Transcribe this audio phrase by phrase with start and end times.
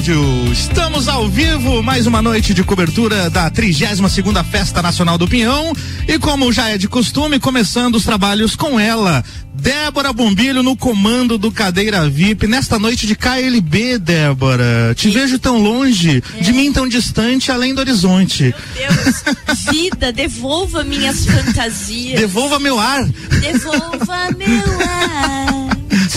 [0.00, 0.50] rádio.
[0.50, 5.74] Estamos ao vivo, mais uma noite de cobertura da 32 segunda Festa Nacional do Pinhão.
[6.08, 11.36] E como já é de costume, começando os trabalhos com ela, Débora Bombilho no comando
[11.36, 14.94] do Cadeira VIP nesta noite de KLB, Débora.
[14.96, 15.10] Te e...
[15.10, 16.40] vejo tão longe, é.
[16.40, 18.54] de mim tão distante, além do horizonte.
[18.74, 19.22] Meu Deus,
[19.70, 22.18] vida, devolva minhas fantasias.
[22.18, 23.04] Devolva meu ar.
[23.04, 25.59] Devolva meu ar.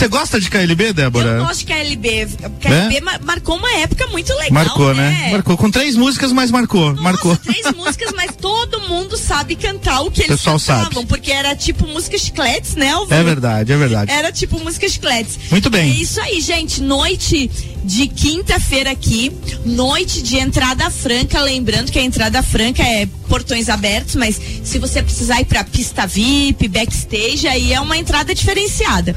[0.04, 1.30] Você gosta de KLB, Débora?
[1.30, 2.26] Eu gosto de KLB.
[2.60, 3.00] KLB é?
[3.24, 4.52] marcou uma época muito legal.
[4.52, 5.10] Marcou, né?
[5.10, 5.30] né?
[5.32, 5.56] Marcou.
[5.56, 6.90] Com três músicas, mas marcou.
[6.90, 7.34] Nossa, marcou.
[7.38, 10.92] três músicas, mas todo mundo sabe cantar o que eles Pessoal cantavam.
[10.92, 11.06] Sabe.
[11.06, 13.18] Porque era tipo música chicletes, né, Alvaro?
[13.18, 14.10] É verdade, é verdade.
[14.10, 15.38] Era tipo música chicletes.
[15.50, 15.90] Muito bem.
[15.90, 16.82] É isso aí, gente.
[16.82, 17.50] Noite
[17.84, 19.30] de quinta-feira aqui,
[19.64, 25.02] noite de entrada franca, lembrando que a entrada franca é portões abertos, mas se você
[25.02, 29.14] precisar ir pra pista VIP, backstage, aí é uma entrada diferenciada.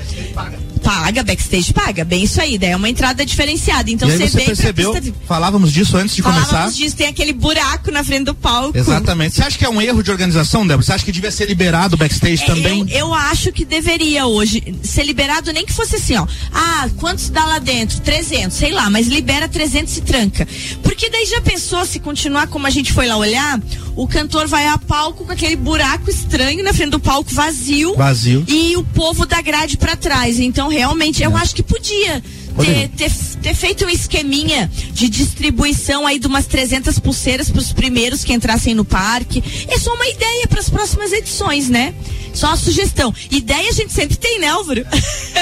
[0.78, 3.90] Paga, backstage paga, bem isso aí, daí é uma entrada diferenciada.
[3.90, 4.94] Então você, você percebeu,
[5.28, 6.58] falávamos disso antes de falávamos começar.
[6.58, 8.78] Falávamos disso, tem aquele buraco na frente do palco.
[8.78, 9.36] Exatamente.
[9.36, 10.86] Você acha que é um erro de organização, Débora?
[10.86, 12.86] Você acha que devia ser liberado o backstage é, também?
[12.90, 16.28] Eu, eu, acho que deveria hoje ser liberado nem que fosse assim, ó.
[16.54, 18.00] Ah, quantos dá lá dentro?
[18.02, 20.48] 300, sei lá, mas libera 300 e tranca.
[20.84, 23.60] Porque daí já pensou se continuar como a gente foi lá olhar,
[23.96, 27.96] o cantor vai a palco com aquele buraco estranho na frente do palco vazio.
[27.96, 28.46] Vazio.
[28.48, 30.40] E o povo da grade para trás.
[30.40, 32.24] Então realmente eu acho que podia
[32.58, 37.72] ter, ter, ter, feito um esqueminha de distribuição aí de umas 300 pulseiras para os
[37.72, 39.44] primeiros que entrassem no parque.
[39.68, 41.94] É só uma ideia para as próximas edições, né?
[42.34, 43.14] Só a sugestão.
[43.32, 44.86] Ideia a gente sempre tem, né, Álvaro?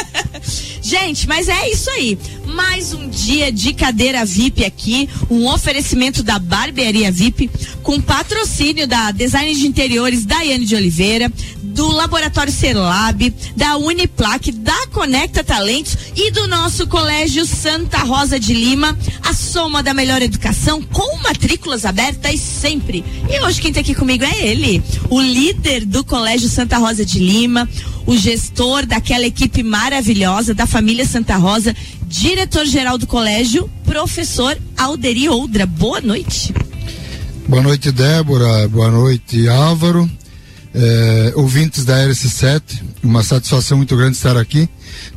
[0.81, 2.17] gente, mas é isso aí.
[2.45, 7.49] Mais um dia de cadeira VIP aqui, um oferecimento da Barbearia VIP,
[7.81, 11.31] com patrocínio da Design de Interiores Daiane de Oliveira,
[11.75, 18.53] do Laboratório Celab, da Uniplac, da Conecta Talentos e do nosso Colégio Santa Rosa de
[18.53, 23.03] Lima, a soma da melhor educação com matrículas abertas sempre.
[23.29, 27.19] E hoje quem está aqui comigo é ele, o líder do Colégio Santa Rosa de
[27.19, 27.67] Lima,
[28.05, 31.75] o gestor daquela equipe maravilhosa da família Santa Rosa,
[32.07, 35.65] diretor-geral do colégio, professor Alderi Oldra.
[35.65, 36.53] Boa noite.
[37.49, 38.65] Boa noite, Débora.
[38.69, 40.09] Boa noite, Álvaro
[40.75, 42.61] é, ouvintes da RS7,
[43.01, 44.67] uma satisfação muito grande estar aqui.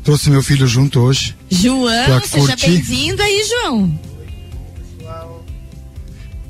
[0.05, 1.35] Trouxe meu filho junto hoje.
[1.51, 1.89] João,
[2.25, 4.01] seja bem-vindo aí, João.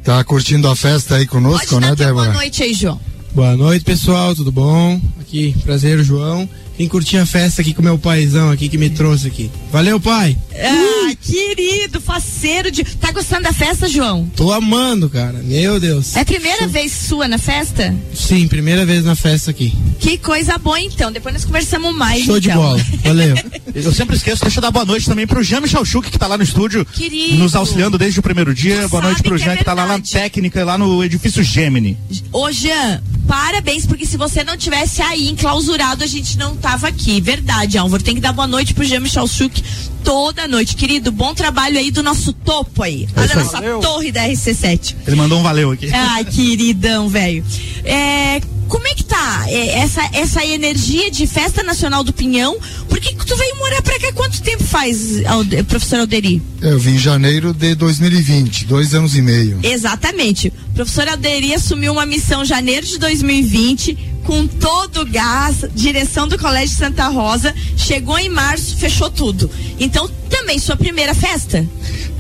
[0.05, 2.27] Tá curtindo a festa aí conosco, Pode né, Débora?
[2.31, 3.01] Boa noite aí, João.
[3.33, 5.01] Boa noite, pessoal, tudo bom?
[5.21, 6.49] Aqui, prazer, João.
[6.79, 9.51] Vim curtir a festa aqui com meu paizão aqui que me trouxe aqui.
[9.73, 10.37] Valeu, pai!
[10.55, 11.17] Ah, uh!
[11.17, 12.85] querido, faceiro de.
[12.85, 14.31] Tá gostando da festa, João?
[14.37, 15.41] Tô amando, cara.
[15.43, 16.17] Meu Deus.
[16.17, 17.95] É a primeira vez sua na festa?
[18.15, 19.77] Sim, primeira vez na festa aqui.
[19.99, 21.11] Que coisa boa, então.
[21.11, 22.25] Depois nós conversamos mais.
[22.25, 22.53] Show então.
[22.53, 22.87] de bola.
[23.03, 23.35] Valeu.
[23.75, 26.27] Eu sempre esqueço, deixa eu dar boa noite também pro Jean Michel Schuch, que tá
[26.27, 26.85] lá no estúdio.
[26.85, 27.37] Querido.
[27.37, 28.83] Nos auxiliando desde o primeiro dia.
[28.83, 31.43] Tu boa noite pro Jean, que, é que tá lá na técnica, lá no edifício
[31.45, 31.97] Gemini.
[32.33, 37.21] Ô, Jean, parabéns, porque se você não tivesse aí enclausurado, a gente não tava aqui.
[37.21, 38.03] Verdade Álvaro.
[38.03, 39.63] Tem que dar boa noite pro Jean Michel Schuch
[40.03, 40.75] toda noite.
[40.75, 43.07] Querido, bom trabalho aí do nosso topo aí.
[43.15, 44.97] Olha a nossa torre da RC7.
[45.07, 45.93] Ele mandou um valeu aqui.
[45.93, 47.45] Ai, queridão, velho.
[47.85, 52.57] É, como é que tá é, essa, essa energia de Festa Nacional do Pinhão?
[52.89, 55.23] Porque tu veio morar pra cá quanto tempo faz,
[55.67, 56.43] professor Alderi?
[56.61, 59.59] Eu vim em janeiro de 2020, dois anos e meio.
[59.63, 60.53] Exatamente.
[60.71, 66.29] O professor Alderi assumiu uma missão em janeiro de 2020 com todo o gás, direção
[66.29, 69.51] do Colégio Santa Rosa, chegou em março, fechou tudo.
[69.81, 71.67] Então, também sua primeira festa?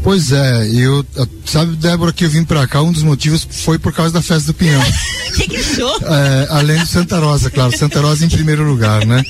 [0.03, 1.05] Pois é, eu
[1.45, 4.47] sabe, Débora, que eu vim para cá, um dos motivos foi por causa da festa
[4.47, 4.83] do Pinhão.
[5.37, 5.99] que que achou?
[6.01, 9.23] É, além de Santa Rosa, claro, Santa Rosa em primeiro lugar, né?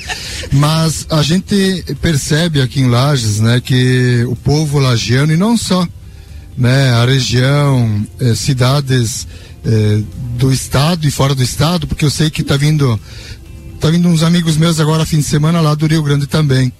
[0.52, 5.84] Mas a gente percebe aqui em Lages, né, que o povo lagiano e não só,
[6.58, 9.28] né, a região, eh, cidades
[9.64, 10.02] eh,
[10.36, 13.00] do estado e fora do estado, porque eu sei que está vindo
[13.78, 16.72] tá vindo uns amigos meus agora fim de semana lá do Rio Grande também.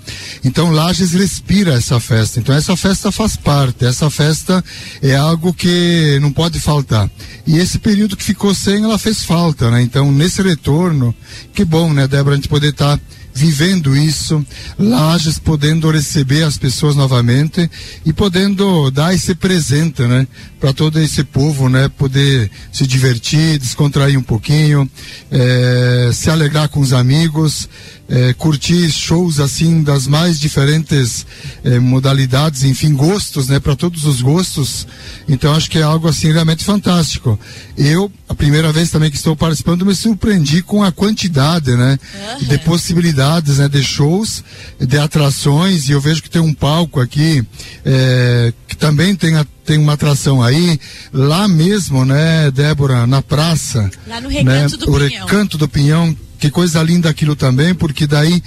[0.45, 2.41] Então Lages respira essa festa.
[2.41, 3.85] Então essa festa faz parte.
[3.85, 4.65] Essa festa
[5.01, 7.09] é algo que não pode faltar.
[7.47, 9.81] E esse período que ficou sem, ela fez falta, né?
[9.81, 11.15] Então nesse retorno,
[11.55, 13.03] que bom, né, Débora, a gente poder estar tá
[13.35, 14.45] vivendo isso,
[14.79, 17.71] Lages podendo receber as pessoas novamente
[18.05, 20.27] e podendo dar esse presente, né,
[20.59, 24.91] para todo esse povo, né, poder se divertir, descontrair um pouquinho,
[25.31, 27.69] é, se alegrar com os amigos,
[28.09, 31.27] é, curtir shows assim das mais diferentes
[31.63, 34.87] é, modalidades, enfim, gostos, né, para todos os gostos.
[35.29, 37.39] Então acho que é algo assim realmente fantástico.
[37.77, 42.49] Eu, a primeira vez também que estou participando, me surpreendi com a quantidade, né, uhum.
[42.49, 44.43] de possibilidades né, de shows,
[44.81, 47.45] de atrações, e eu vejo que tem um palco aqui
[47.85, 50.81] é, que também tem, a, tem uma atração aí,
[51.13, 53.91] lá mesmo, né, Débora, na praça.
[54.07, 55.27] Lá no Recanto né, do o Pinhão.
[55.27, 58.43] Recanto do Pinhão, que coisa linda aquilo também, porque daí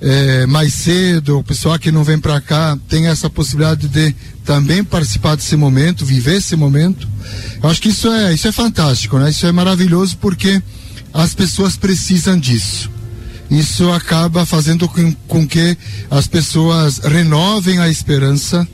[0.00, 4.14] é, mais cedo, o pessoal que não vem para cá tem essa possibilidade de
[4.44, 7.08] também participar desse momento, viver esse momento.
[7.62, 9.30] Eu acho que isso é, isso é fantástico, né?
[9.30, 10.62] Isso é maravilhoso porque
[11.12, 12.90] as pessoas precisam disso.
[13.50, 15.76] Isso acaba fazendo com, com que
[16.10, 18.66] as pessoas renovem a esperança,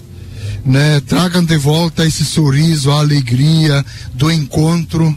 [0.64, 1.00] né?
[1.06, 3.84] Tragam de volta esse sorriso, a alegria
[4.14, 5.16] do encontro,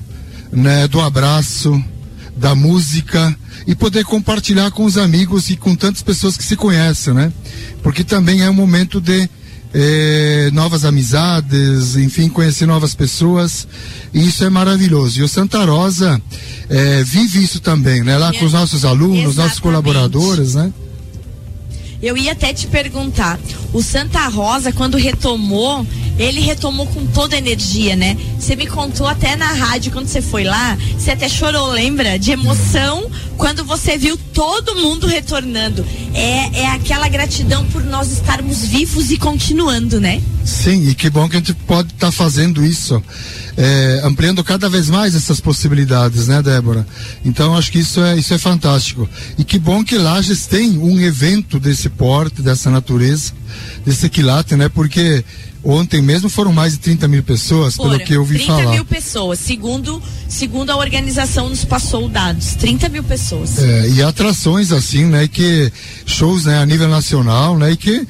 [0.51, 0.87] né?
[0.87, 1.83] Do abraço,
[2.35, 3.35] da música
[3.67, 7.31] e poder compartilhar com os amigos e com tantas pessoas que se conhecem, né?
[7.81, 9.29] Porque também é um momento de
[9.73, 13.67] eh, novas amizades, enfim, conhecer novas pessoas.
[14.13, 15.19] E isso é maravilhoso.
[15.19, 16.21] E o Santa Rosa
[16.69, 18.17] eh, vive isso também, né?
[18.17, 19.37] Lá com os nossos alunos, exatamente.
[19.37, 20.71] nossos colaboradores, né?
[22.03, 23.39] Eu ia até te perguntar,
[23.71, 25.87] o Santa Rosa, quando retomou,
[26.19, 28.17] ele retomou com toda a energia, né?
[28.37, 32.19] Você me contou até na rádio, quando você foi lá, você até chorou, lembra?
[32.19, 35.85] De emoção quando você viu todo mundo retornando.
[36.13, 40.21] É, é aquela gratidão por nós estarmos vivos e continuando, né?
[40.43, 43.01] Sim, e que bom que a gente pode estar tá fazendo isso
[43.57, 46.85] é, ampliando cada vez mais essas possibilidades, né, Débora?
[47.23, 49.07] Então acho que isso é, isso é fantástico.
[49.37, 53.33] E que bom que Lages tem um evento desse porte, dessa natureza,
[53.85, 54.69] desse quilate, né?
[54.69, 55.23] Porque
[55.65, 58.61] Ontem mesmo foram mais de 30 mil pessoas, foram, pelo que eu ouvi 30 falar.
[58.63, 62.55] 30 mil pessoas, segundo, segundo a organização nos passou dados.
[62.55, 63.59] 30 mil pessoas.
[63.59, 65.25] É, e atrações assim, né?
[65.25, 65.71] Que
[66.05, 67.71] shows né, a nível nacional, né?
[67.71, 68.05] E que,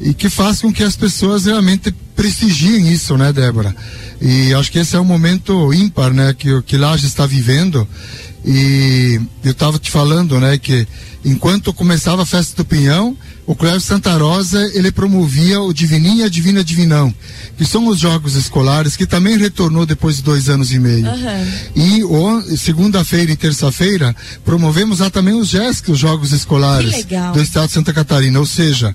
[0.00, 3.74] e que faz com que as pessoas realmente prestigiem isso, né, Débora?
[4.20, 7.86] E acho que esse é um momento ímpar, né, que, que Laje está vivendo.
[8.44, 10.86] E eu estava te falando, né, que
[11.24, 13.16] enquanto começava a festa do Pinhão,
[13.46, 17.12] o Cléber Santa Rosa, ele promovia o Divininha Divina Divinão,
[17.56, 21.06] que são os jogos escolares, que também retornou depois de dois anos e meio.
[21.06, 22.52] Uhum.
[22.52, 24.14] E segunda-feira e terça-feira,
[24.44, 28.38] promovemos lá também os GESC, os Jogos Escolares do Estado de Santa Catarina.
[28.38, 28.94] Ou seja,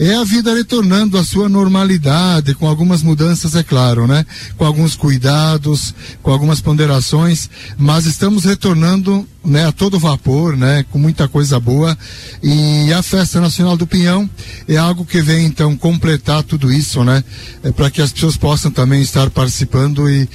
[0.00, 4.24] é a vida retornando à sua normalidade, com algumas mudanças, é claro, né?
[4.56, 10.98] Com alguns cuidados, com algumas ponderações, mas estamos retornando né, a todo vapor, né, com
[10.98, 11.96] muita coisa boa.
[12.42, 14.28] E a Festa Nacional do Pinhão
[14.66, 17.22] é algo que vem então completar tudo isso, né,
[17.62, 20.26] é, para que as pessoas possam também estar participando e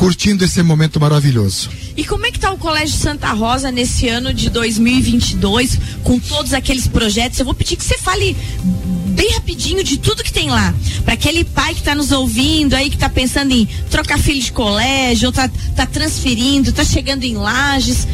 [0.00, 1.68] curtindo esse momento maravilhoso.
[1.94, 6.54] E como é que está o Colégio Santa Rosa nesse ano de 2022, com todos
[6.54, 7.38] aqueles projetos?
[7.38, 8.34] Eu vou pedir que você fale
[9.08, 10.74] bem rapidinho de tudo que tem lá.
[11.04, 14.50] Para aquele pai que está nos ouvindo aí, que está pensando em trocar filho de
[14.52, 18.08] colégio, ou tá, tá transferindo, tá chegando em lajes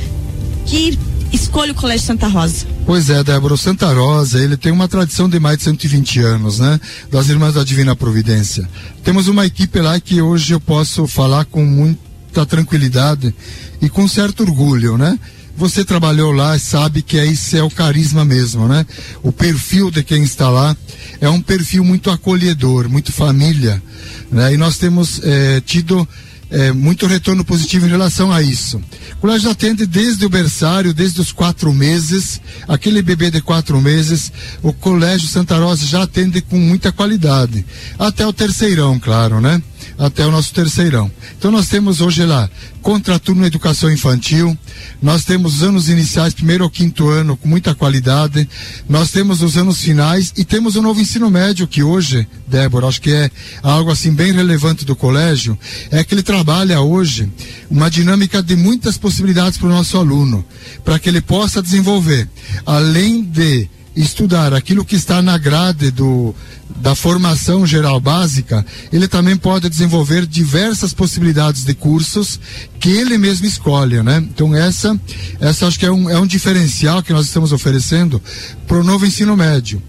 [0.66, 0.98] que
[1.32, 2.66] escolhe o Colégio Santa Rosa?
[2.84, 6.58] Pois é, Débora, o Santa Rosa, ele tem uma tradição de mais de 120 anos,
[6.58, 6.80] né?
[7.10, 8.68] Das Irmãs da Divina Providência.
[9.02, 13.34] Temos uma equipe lá que hoje eu posso falar com muita tranquilidade
[13.80, 15.18] e com certo orgulho, né?
[15.56, 18.84] Você trabalhou lá e sabe que esse é o carisma mesmo, né?
[19.22, 20.76] O perfil de quem está lá
[21.18, 23.82] é um perfil muito acolhedor, muito família,
[24.30, 24.52] né?
[24.52, 26.06] E nós temos eh, tido
[26.50, 28.80] é, muito retorno positivo em relação a isso.
[29.12, 34.32] O colégio atende desde o berçário, desde os quatro meses, aquele bebê de quatro meses,
[34.62, 37.64] o colégio Santa Rosa já atende com muita qualidade.
[37.98, 39.60] Até o terceirão, claro, né?
[39.98, 41.10] Até o nosso terceirão.
[41.38, 42.48] Então nós temos hoje lá
[42.86, 44.56] contraturno educação infantil,
[45.02, 48.48] nós temos os anos iniciais, primeiro ao quinto ano, com muita qualidade,
[48.88, 53.02] nós temos os anos finais e temos o novo ensino médio, que hoje, Débora, acho
[53.02, 53.28] que é
[53.60, 55.58] algo assim bem relevante do colégio,
[55.90, 57.28] é que ele trabalha hoje
[57.68, 60.44] uma dinâmica de muitas possibilidades para o nosso aluno,
[60.84, 62.28] para que ele possa desenvolver,
[62.64, 66.34] além de estudar aquilo que está na grade do,
[66.76, 72.38] da formação geral básica, ele também pode desenvolver diversas possibilidades de cursos
[72.78, 74.18] que ele mesmo escolhe, né?
[74.18, 74.98] Então essa,
[75.40, 78.20] essa acho que é um, é um diferencial que nós estamos oferecendo
[78.66, 79.82] para o novo ensino médio.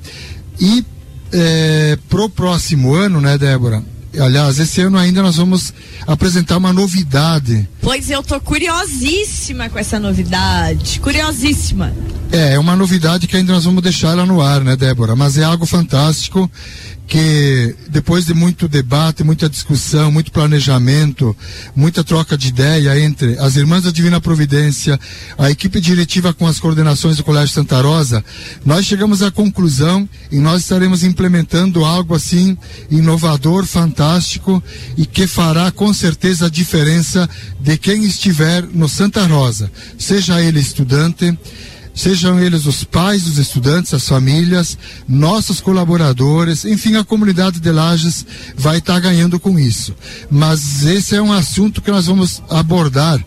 [0.60, 0.86] E
[1.32, 3.84] é, para o próximo ano, né, Débora?
[4.20, 5.74] Aliás, esse ano ainda nós vamos
[6.06, 7.68] apresentar uma novidade.
[7.82, 11.94] Pois eu tô curiosíssima com essa novidade, curiosíssima.
[12.32, 15.16] É, é uma novidade que ainda nós vamos deixar ela no ar, né, Débora?
[15.16, 16.50] Mas é algo fantástico
[17.08, 21.36] que depois de muito debate, muita discussão, muito planejamento,
[21.74, 25.00] muita troca de ideia entre as Irmãs da Divina Providência,
[25.38, 28.24] a equipe diretiva com as coordenações do Colégio Santa Rosa,
[28.66, 32.58] nós chegamos à conclusão e nós estaremos implementando algo assim
[32.92, 34.62] inovador, fantástico
[34.98, 37.30] e que fará com certeza a diferença
[37.62, 41.38] de quem estiver no Santa Rosa, seja ele estudante,
[41.98, 44.77] sejam eles os pais dos estudantes, as famílias,
[45.10, 48.24] nossos colaboradores, enfim, a comunidade de Lages
[48.56, 49.96] vai estar tá ganhando com isso.
[50.30, 53.20] Mas esse é um assunto que nós vamos abordar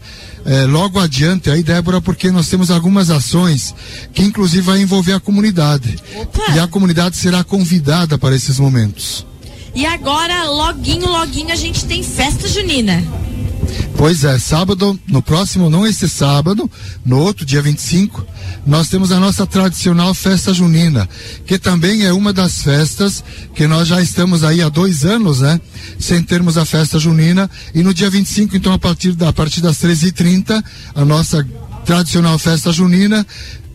[0.47, 3.75] é, logo adiante aí, Débora, porque nós temos algumas ações
[4.15, 5.99] que inclusive vai envolver a comunidade.
[6.17, 6.55] Opa.
[6.55, 9.27] E a comunidade será convidada para esses momentos.
[9.75, 13.03] E agora, loguinho, loguinho, a gente tem festa junina.
[13.97, 16.71] Pois é, sábado, no próximo, não esse sábado,
[17.05, 18.27] no outro, dia 25,
[18.67, 21.09] nós temos a nossa tradicional festa junina,
[21.47, 23.23] que também é uma das festas
[23.55, 25.61] que nós já estamos aí há dois anos, né?
[25.99, 27.51] Sem termos a festa junina.
[27.75, 30.63] E no dia 25, então, a partir, da, a partir das 13h30,
[30.95, 31.47] a nossa
[31.85, 33.27] tradicional festa junina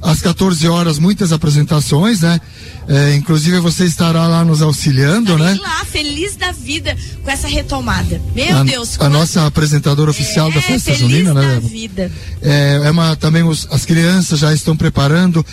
[0.05, 2.39] às 14 horas muitas apresentações, né?
[2.88, 5.62] É, inclusive você estará lá nos auxiliando, Estarei né?
[5.62, 8.21] lá, feliz da vida com essa retomada.
[8.35, 9.00] Meu a, Deus.
[9.00, 11.59] A nossa apresentadora oficial é, da festa feliz junina, da né?
[11.59, 12.12] Vida.
[12.41, 15.43] É, é uma também os, as crianças já estão preparando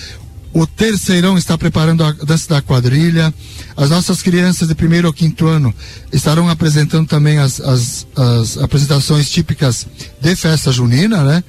[0.52, 3.32] o terceirão está preparando a dança da quadrilha.
[3.76, 5.75] As nossas crianças de primeiro ao quinto ano
[6.12, 9.87] estarão apresentando também as, as, as apresentações típicas
[10.21, 11.45] de festa junina, né?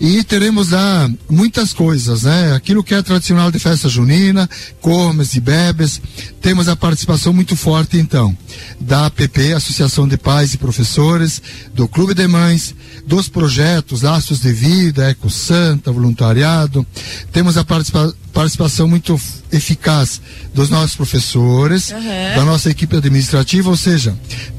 [0.00, 2.54] E teremos lá muitas coisas, né?
[2.54, 4.48] Aquilo que é tradicional de festa junina,
[4.80, 6.00] comes e bebes.
[6.40, 8.36] Temos a participação muito forte, então,
[8.80, 11.42] da APP, Associação de Pais e Professores,
[11.74, 12.74] do Clube de Mães,
[13.06, 16.86] dos projetos Laços de Vida, Eco Santa, Voluntariado.
[17.32, 19.18] Temos a participação participação muito
[19.50, 20.20] eficaz
[20.52, 22.36] dos nossos professores, uhum.
[22.36, 24.14] da nossa equipe administrativa, ou seja,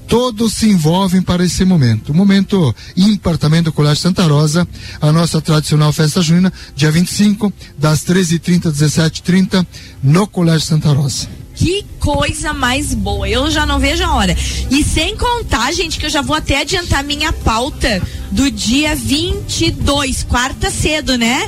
[0.07, 2.09] todos se envolvem para esse momento.
[2.09, 4.67] O momento ímpar também do Colégio Santa Rosa,
[4.99, 9.63] a nossa tradicional festa junina, dia 25, das 13h30 às 17h30,
[10.01, 11.27] no Colégio Santa Rosa.
[11.53, 13.29] Que coisa mais boa.
[13.29, 14.35] Eu já não vejo a hora.
[14.71, 20.23] E sem contar, gente, que eu já vou até adiantar minha pauta do dia 22,
[20.23, 21.47] quarta cedo, né?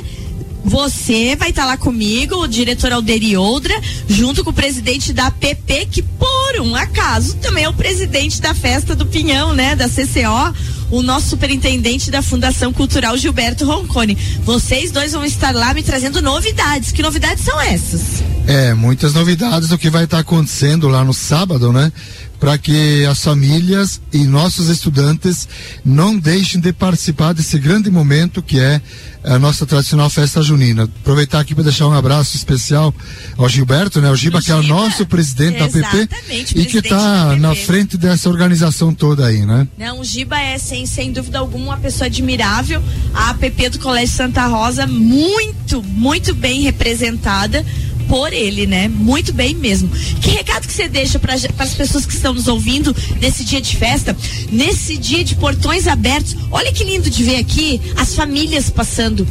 [0.64, 3.74] Você vai estar tá lá comigo, o diretor Alderi Oldra,
[4.08, 8.54] junto com o presidente da PP, que por um acaso também é o presidente da
[8.54, 9.74] festa do Pinhão, né?
[9.74, 10.54] Da CCO,
[10.90, 14.16] o nosso superintendente da Fundação Cultural Gilberto Roncone.
[14.44, 16.92] Vocês dois vão estar lá me trazendo novidades.
[16.92, 18.22] Que novidades são essas?
[18.46, 21.92] É, muitas novidades do que vai estar tá acontecendo lá no sábado, né?
[22.40, 25.46] Para que as famílias e nossos estudantes
[25.84, 28.80] não deixem de participar desse grande momento que é
[29.22, 30.84] a nossa tradicional festa junina.
[30.84, 32.94] Aproveitar aqui para deixar um abraço especial
[33.36, 34.10] ao Gilberto, né?
[34.10, 36.08] O Giba, que é o nosso presidente da APP
[36.56, 39.68] e que está na frente dessa organização toda aí, né?
[39.76, 42.82] Não, o Giba é sem, sem dúvida alguma uma pessoa admirável.
[43.14, 47.64] A APP do Colégio Santa Rosa muito, muito bem representada
[48.10, 48.88] por ele, né?
[48.88, 49.88] Muito bem mesmo.
[50.20, 53.76] Que recado que você deixa para as pessoas que estão nos ouvindo nesse dia de
[53.76, 54.16] festa,
[54.50, 56.36] nesse dia de portões abertos?
[56.50, 59.26] Olha que lindo de ver aqui as famílias passando.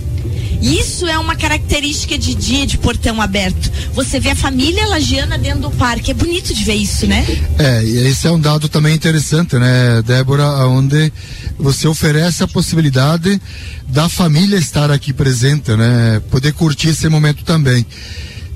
[0.62, 3.70] Isso é uma característica de dia de portão aberto.
[3.94, 6.12] Você vê a família lagiana dentro do parque.
[6.12, 7.26] É bonito de ver isso, né?
[7.58, 11.12] É, e esse é um dado também interessante, né, Débora, onde
[11.58, 13.42] você oferece a possibilidade
[13.88, 16.22] da família estar aqui presente, né?
[16.30, 17.86] Poder curtir esse momento também.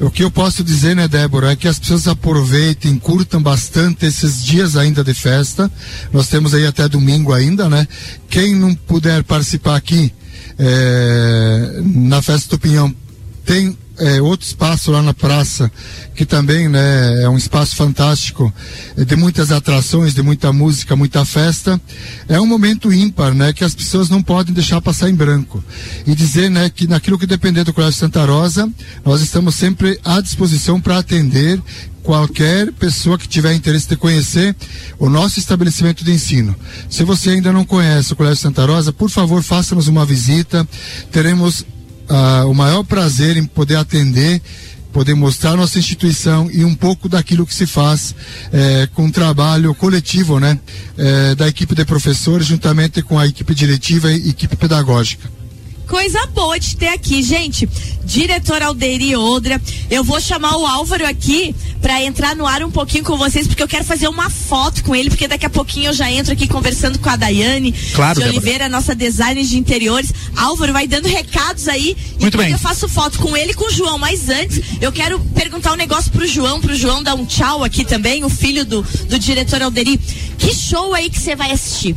[0.03, 4.43] O que eu posso dizer, né, Débora, é que as pessoas aproveitem, curtam bastante esses
[4.43, 5.71] dias ainda de festa.
[6.11, 7.87] Nós temos aí até domingo ainda, né?
[8.29, 10.11] Quem não puder participar aqui
[10.59, 12.93] é, na festa do Pinhão,
[13.45, 15.71] tem é, outro espaço lá na praça,
[16.15, 18.51] que também né, é um espaço fantástico,
[18.97, 21.79] é, de muitas atrações, de muita música, muita festa.
[22.27, 25.63] É um momento ímpar, né, que as pessoas não podem deixar passar em branco.
[26.07, 28.69] E dizer né, que naquilo que depender do Colégio Santa Rosa,
[29.05, 31.61] nós estamos sempre à disposição para atender
[32.01, 34.53] qualquer pessoa que tiver interesse de conhecer
[34.99, 36.53] o nosso estabelecimento de ensino.
[36.89, 40.67] Se você ainda não conhece o Colégio Santa Rosa, por favor, faça-nos uma visita.
[41.11, 41.65] Teremos
[42.13, 44.41] uh, o maior prazer em poder atender
[44.93, 48.13] poder mostrar nossa instituição e um pouco daquilo que se faz
[48.53, 50.59] eh, com o trabalho coletivo, né,
[50.95, 55.27] eh, da equipe de professores juntamente com a equipe diretiva e equipe pedagógica.
[55.87, 57.67] Coisa boa de ter aqui, gente.
[58.03, 59.61] Diretor Aldeiri Odra.
[59.89, 63.61] Eu vou chamar o Álvaro aqui para entrar no ar um pouquinho com vocês, porque
[63.61, 66.47] eu quero fazer uma foto com ele, porque daqui a pouquinho eu já entro aqui
[66.47, 70.13] conversando com a Daiane claro, de Oliveira, nossa designer de interiores.
[70.35, 71.95] Álvaro vai dando recados aí.
[72.19, 72.51] Muito bem.
[72.51, 73.97] Eu faço foto com ele e com o João.
[73.97, 77.83] Mas antes, eu quero perguntar um negócio pro João, pro João dar um tchau aqui
[77.85, 79.97] também, o filho do, do diretor Alderi.
[80.37, 81.95] Que show aí que você vai assistir?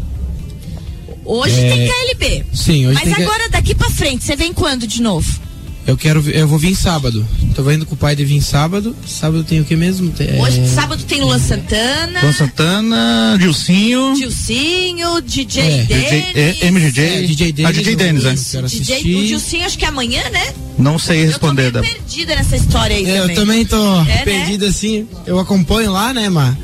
[1.26, 1.68] Hoje é...
[1.68, 2.46] tem KLB.
[2.54, 5.46] Sim, hoje Mas agora, daqui pra frente, você vem quando de novo?
[5.86, 7.24] Eu quero, eu vou vir sábado.
[7.54, 8.94] Tô vendo com o pai de vir sábado.
[9.06, 10.12] Sábado tem o que mesmo?
[10.18, 10.42] É...
[10.42, 12.22] Hoje, sábado tem Luan Santana.
[12.22, 14.14] Luan Santana, Dilcinho.
[14.16, 16.62] Dilcinho, DJ é, Dennis.
[16.62, 17.04] é, MDJ.
[17.04, 17.68] É, DJ Dennis.
[17.68, 18.62] Ah, DJ Dennis, né?
[18.66, 20.52] DJ, o Dilcinho acho que é amanhã, né?
[20.76, 21.66] Não sei responder.
[21.66, 23.28] Eu tô meio perdida nessa história aí é, também.
[23.28, 24.70] Eu também tô é, perdida né?
[24.70, 25.06] assim.
[25.24, 26.58] Eu acompanho lá, né, Mar?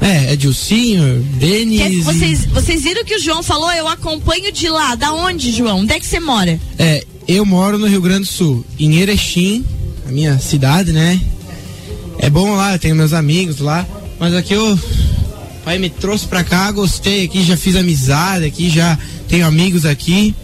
[0.00, 2.04] É, é Dilcinho, Denis.
[2.04, 3.70] Vocês, vocês viram que o João falou?
[3.72, 4.94] Eu acompanho de lá.
[4.94, 5.80] Da onde, João?
[5.80, 6.58] Onde é que você mora?
[6.78, 9.64] É, eu moro no Rio Grande do Sul, em Erechim,
[10.06, 11.20] a minha cidade, né?
[12.18, 13.86] É bom lá, eu tenho meus amigos lá,
[14.18, 14.78] mas aqui o
[15.64, 20.34] pai me trouxe pra cá, gostei aqui, já fiz amizade aqui, já tenho amigos aqui.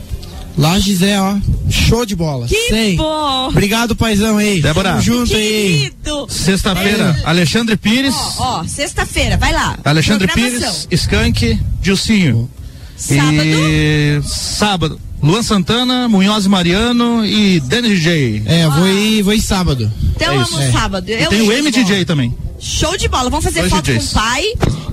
[0.56, 1.36] Lá, Gisé, ó,
[1.68, 2.46] show de bola.
[2.46, 2.96] Que Sei.
[2.96, 3.48] bom.
[3.48, 4.62] Obrigado, paizão aí.
[4.62, 4.90] Débora.
[4.90, 6.20] Tamo junto Querido.
[6.22, 6.26] aí.
[6.28, 7.28] Sexta-feira, é.
[7.28, 8.14] Alexandre Pires.
[8.38, 9.76] Ó, ó sexta-feira, vai lá.
[9.84, 12.48] Alexandre Pires, Skank, Dilcinho.
[12.96, 13.32] Sábado.
[13.34, 15.00] E sábado.
[15.20, 18.42] Luan Santana, Munhoz Mariano e Dennis DJ.
[18.46, 19.90] É, eu vou ir, vou ir sábado.
[20.14, 20.70] Então é vamos é.
[20.70, 21.08] sábado.
[21.08, 22.36] Eu tem o MDJ também.
[22.60, 23.30] Show de bola.
[23.30, 24.04] Vamos fazer Dois foto DJs.
[24.04, 24.44] com o pai.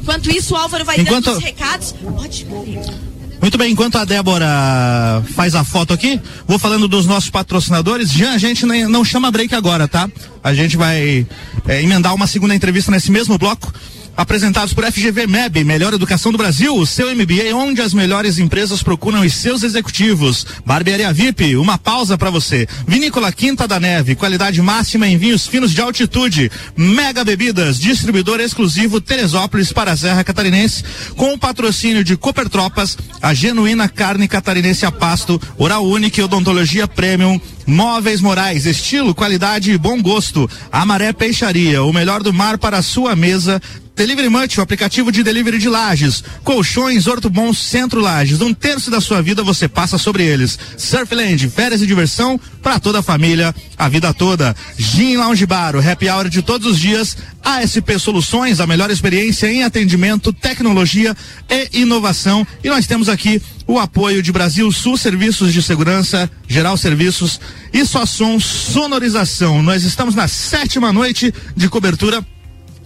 [0.02, 1.26] Enquanto isso, o Álvaro vai Enquanto...
[1.26, 1.94] dando os recados.
[2.16, 2.46] Pode
[3.42, 8.12] muito bem, enquanto a Débora faz a foto aqui, vou falando dos nossos patrocinadores.
[8.12, 10.08] Já a gente não chama break agora, tá?
[10.44, 11.26] A gente vai
[11.68, 13.74] é, emendar uma segunda entrevista nesse mesmo bloco
[14.16, 18.84] apresentados por FGV MEB, Melhor Educação do Brasil, o seu MBA, onde as melhores empresas
[18.84, 20.46] procuram os seus executivos.
[20.66, 22.68] Barbearia VIP, uma pausa para você.
[22.88, 26.52] Vinícola Quinta da Neve, qualidade máxima em vinhos finos de altitude.
[26.76, 30.84] Mega Bebidas, distribuidor exclusivo Teresópolis para a Serra Catarinense,
[31.16, 36.88] com o patrocínio de Cooper Tropas, a genuína carne catarinense a pasto, Oral Unique Odontologia
[36.88, 40.50] Premium, Móveis Morais, estilo, qualidade e bom gosto.
[40.72, 43.62] Amaré Peixaria, o melhor do mar para a sua mesa.
[44.02, 46.24] Delivery Munch, o aplicativo de delivery de lajes.
[46.44, 48.42] Colchões Ortobon Centro Lages.
[48.42, 50.58] Um terço da sua vida você passa sobre eles.
[50.76, 54.56] Surfland, férias e diversão para toda a família, a vida toda.
[54.76, 57.16] Gin Lounge Bar, o happy hour de todos os dias.
[57.44, 61.16] ASP Soluções, a melhor experiência em atendimento, tecnologia
[61.48, 62.46] e inovação.
[62.64, 67.40] E nós temos aqui o apoio de Brasil Sul Serviços de Segurança, Geral Serviços
[67.72, 69.62] e só som sonorização.
[69.62, 72.26] Nós estamos na sétima noite de cobertura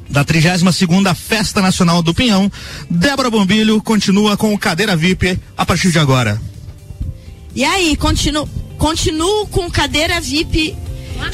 [0.10, 2.52] da 32 segunda Festa Nacional do Pinhão.
[2.90, 6.42] Débora Bombilho continua com o Cadeira VIP a partir de agora.
[7.56, 10.76] E aí, continuo, continuo com cadeira VIP.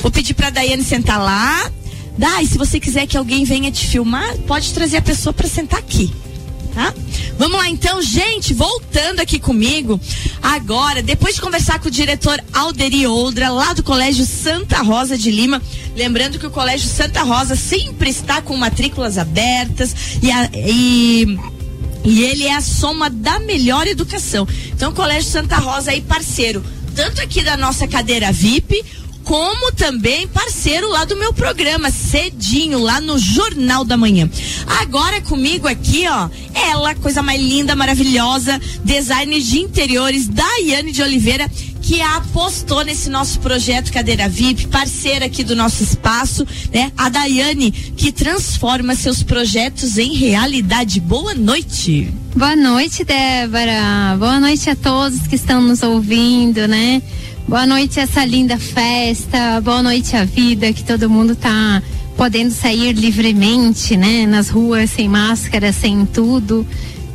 [0.02, 1.72] Vou pedir pra Daiane sentar lá.
[2.18, 5.80] Dai, se você quiser que alguém venha te filmar, pode trazer a pessoa para sentar
[5.80, 6.14] aqui
[6.74, 6.94] tá?
[7.38, 10.00] Vamos lá então, gente, voltando aqui comigo.
[10.42, 15.32] Agora, depois de conversar com o diretor Alderi Oldra, lá do Colégio Santa Rosa de
[15.32, 15.62] Lima,
[15.96, 21.38] lembrando que o Colégio Santa Rosa sempre está com matrículas abertas e, a, e
[22.04, 24.48] e ele é a soma da melhor educação.
[24.74, 26.64] Então, o Colégio Santa Rosa aí parceiro,
[26.96, 28.84] tanto aqui da nossa cadeira VIP,
[29.24, 34.30] como também parceiro lá do meu programa, cedinho, lá no Jornal da Manhã.
[34.82, 41.50] Agora comigo aqui, ó, ela, coisa mais linda, maravilhosa, designer de interiores, Daiane de Oliveira,
[41.82, 46.92] que apostou nesse nosso projeto Cadeira VIP, parceira aqui do nosso espaço, né?
[46.96, 51.00] A Daiane, que transforma seus projetos em realidade.
[51.00, 52.14] Boa noite.
[52.36, 54.16] Boa noite, Débora.
[54.18, 57.02] Boa noite a todos que estão nos ouvindo, né?
[57.52, 61.84] Boa noite essa linda festa, boa noite a vida, que todo mundo tá
[62.16, 64.26] podendo sair livremente, né?
[64.26, 66.66] Nas ruas, sem máscara, sem tudo.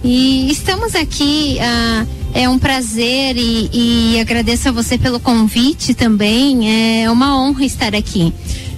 [0.05, 7.01] E estamos aqui, ah, é um prazer e, e agradeço a você pelo convite também.
[7.03, 8.31] É uma honra estar aqui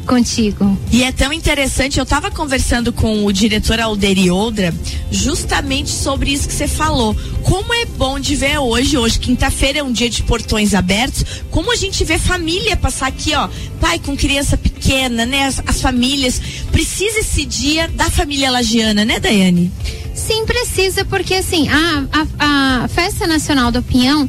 [0.08, 0.76] contigo.
[0.90, 4.74] E é tão interessante, eu estava conversando com o diretor Alderi Oldra
[5.10, 7.14] justamente sobre isso que você falou.
[7.42, 11.70] Como é bom de ver hoje, hoje quinta-feira é um dia de portões abertos, como
[11.70, 15.44] a gente vê família passar aqui, ó, pai com criança pequena, né?
[15.46, 16.40] As, as famílias,
[16.72, 19.70] precisa esse dia da família lagiana, né, Daiane?
[20.14, 24.28] Sim, precisa, porque assim, a, a, a Festa Nacional do Pinhão,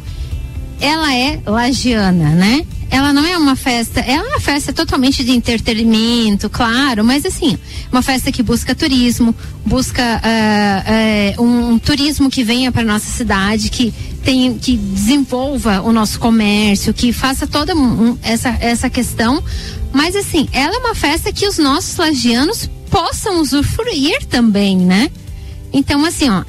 [0.82, 2.66] ela é lagiana, né?
[2.90, 7.58] Ela não é uma festa, é uma festa totalmente de entretenimento, claro, mas assim,
[7.92, 13.10] uma festa que busca turismo, busca uh, uh, um, um, turismo que venha para nossa
[13.10, 19.44] cidade, que tem, que desenvolva o nosso comércio, que faça toda um, essa, essa questão.
[19.94, 25.12] Mas assim, ela é uma festa que os nossos lagianos possam usufruir também, né?
[25.72, 26.44] Então, assim, ó,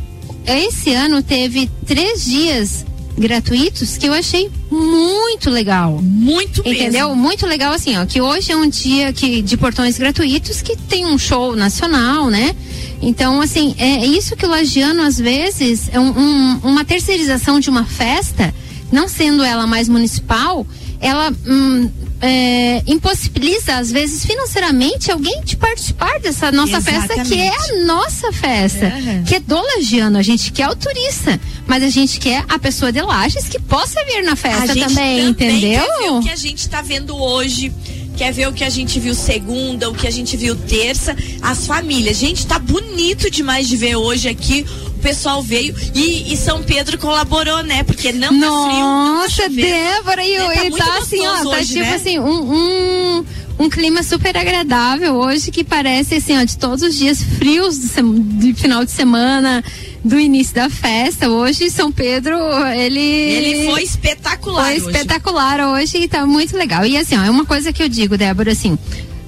[0.47, 2.87] esse ano teve três dias
[3.21, 6.01] gratuitos que eu achei muito legal.
[6.03, 7.09] Muito Entendeu?
[7.09, 7.17] Mesmo.
[7.17, 11.07] Muito legal assim, ó, que hoje é um dia que de portões gratuitos que tem
[11.07, 12.57] um show nacional, né?
[13.03, 17.71] Então, assim, é isso que o Lagiano, às vezes, é um, um, uma terceirização de
[17.71, 18.53] uma festa,
[18.91, 20.67] não sendo ela mais municipal,
[21.01, 21.89] ela hum,
[22.21, 27.09] é, impossibiliza, às vezes, financeiramente, alguém de participar dessa nossa Exatamente.
[27.09, 29.25] festa, que é a nossa festa, Uhum.
[29.25, 30.19] que é do lagiano.
[30.19, 34.05] A gente quer o turista, mas a gente quer a pessoa de Lages que possa
[34.05, 35.83] vir na festa gente também, entendeu?
[35.83, 37.73] Quer ver o que a gente tá vendo hoje.
[38.17, 41.67] Quer ver o que a gente viu segunda, o que a gente viu terça, as
[41.67, 42.19] famílias.
[42.19, 44.67] Gente, tá bonito demais de ver hoje aqui.
[45.01, 47.83] O pessoal veio e, e São Pedro colaborou, né?
[47.83, 49.49] Porque não tá frio, tá Nossa.
[49.49, 51.95] Débora, e, É, tá tá assim, ó, tá hoje, tipo né?
[51.95, 53.25] assim, um, um,
[53.61, 58.55] um clima super agradável hoje, que parece assim, ó, de todos os dias frios do
[58.55, 59.65] final de semana,
[60.05, 61.31] do início da festa.
[61.31, 62.37] Hoje, São Pedro,
[62.75, 63.01] ele.
[63.01, 64.65] Ele foi espetacular.
[64.67, 64.87] Foi hoje.
[64.87, 66.85] espetacular hoje e tá muito legal.
[66.85, 68.79] E assim, ó, é uma coisa que eu digo, Débora, assim.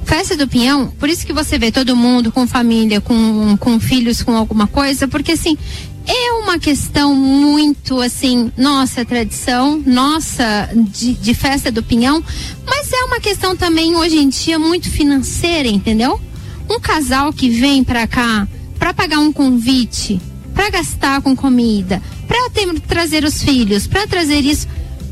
[0.04, 4.22] Festa do Pinhão, por isso que você vê todo mundo com família, com, com filhos,
[4.22, 5.56] com alguma coisa, porque assim,
[6.06, 12.22] é uma questão muito assim, nossa tradição, nossa de, de festa do Pinhão,
[12.66, 16.20] mas é uma questão também hoje em dia muito financeira, entendeu?
[16.68, 18.46] Um casal que vem pra cá
[18.78, 20.20] pra pagar um convite,
[20.52, 22.02] pra gastar com comida,
[22.52, 24.66] ter- trazer os filhos, pra trazer isso,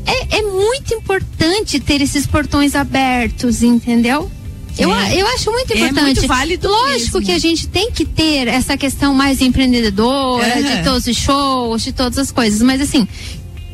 [0.05, 4.29] é, é muito importante ter esses portões abertos, entendeu?
[4.77, 5.15] Eu, É.
[5.21, 6.01] eu acho muito É importante.
[6.05, 7.21] muito válido Lógico mesmo.
[7.21, 10.61] que a gente tem que ter essa questão mais empreendedora, Aham.
[10.77, 12.61] de todos os shows, de todas as coisas.
[12.61, 13.07] Mas assim,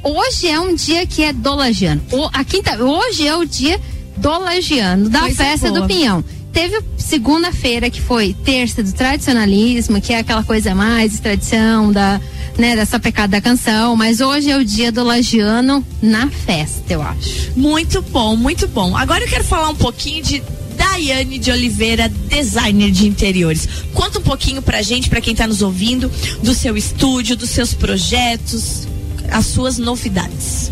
[0.04, 2.02] hoje é um dia que é do Lagiano.
[2.12, 3.80] O, a quinta, hoje é o dia
[4.18, 5.82] do Lagiano, da Coisa festa boa.
[5.82, 6.24] do Pinhão.
[6.52, 12.20] Teve segunda-feira, que foi terça do tradicionalismo, que é aquela coisa mais de tradição, da,
[12.58, 13.96] né, dessa pecada da canção.
[13.96, 17.52] Mas hoje é o dia do Lagiano na festa, eu acho.
[17.56, 18.98] Muito bom, muito bom.
[18.98, 20.42] Agora eu quero falar um pouquinho de
[20.78, 23.68] Daiane de Oliveira, designer de interiores.
[23.94, 26.12] Conta um pouquinho pra gente, pra quem tá nos ouvindo,
[26.44, 28.88] do seu estúdio, dos seus projetos,
[29.30, 30.72] as suas novidades.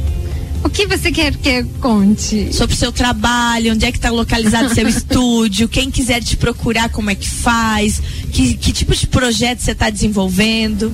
[0.63, 2.51] O que você quer que eu conte?
[2.51, 6.35] Sobre o seu trabalho, onde é que tá localizado o seu estúdio, quem quiser te
[6.35, 10.91] procurar, como é que faz, que, que tipo de projeto você tá desenvolvendo.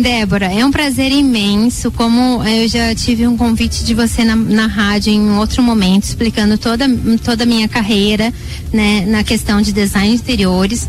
[0.00, 1.90] Débora, é um prazer imenso.
[1.90, 6.56] Como eu já tive um convite de você na, na rádio em outro momento, explicando
[6.56, 6.86] toda,
[7.24, 8.32] toda a minha carreira
[8.72, 10.88] né, na questão de design de interiores.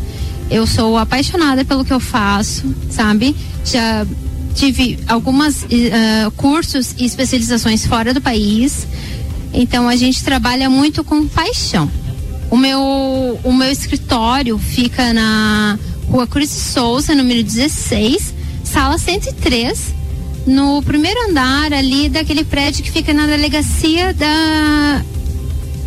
[0.50, 3.36] Eu sou apaixonada pelo que eu faço, sabe?
[3.64, 4.06] Já
[4.54, 8.86] tive algumas eh, cursos e especializações fora do país.
[9.52, 11.90] Então a gente trabalha muito com paixão.
[12.50, 12.80] O meu,
[13.44, 18.34] o meu escritório fica na Rua Cruz Souza, número 16,
[18.72, 19.94] sala 103,
[20.46, 25.02] no primeiro andar ali daquele prédio que fica na delegacia da,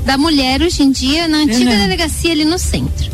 [0.06, 1.78] da mulher hoje em dia, na antiga Uhum.
[1.80, 3.12] delegacia ali no centro.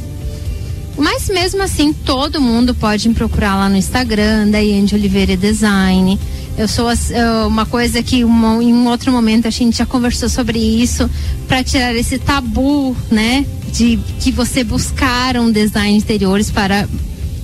[0.97, 6.19] Mas mesmo assim, todo mundo pode me procurar lá no Instagram, Daiane de Oliveira Design.
[6.57, 10.27] Eu sou eu- uma coisa que uma- em um outro momento a gente já conversou
[10.27, 11.09] sobre isso,
[11.47, 13.45] para tirar esse tabu, né?
[13.71, 16.85] De que você buscar um design de interiores para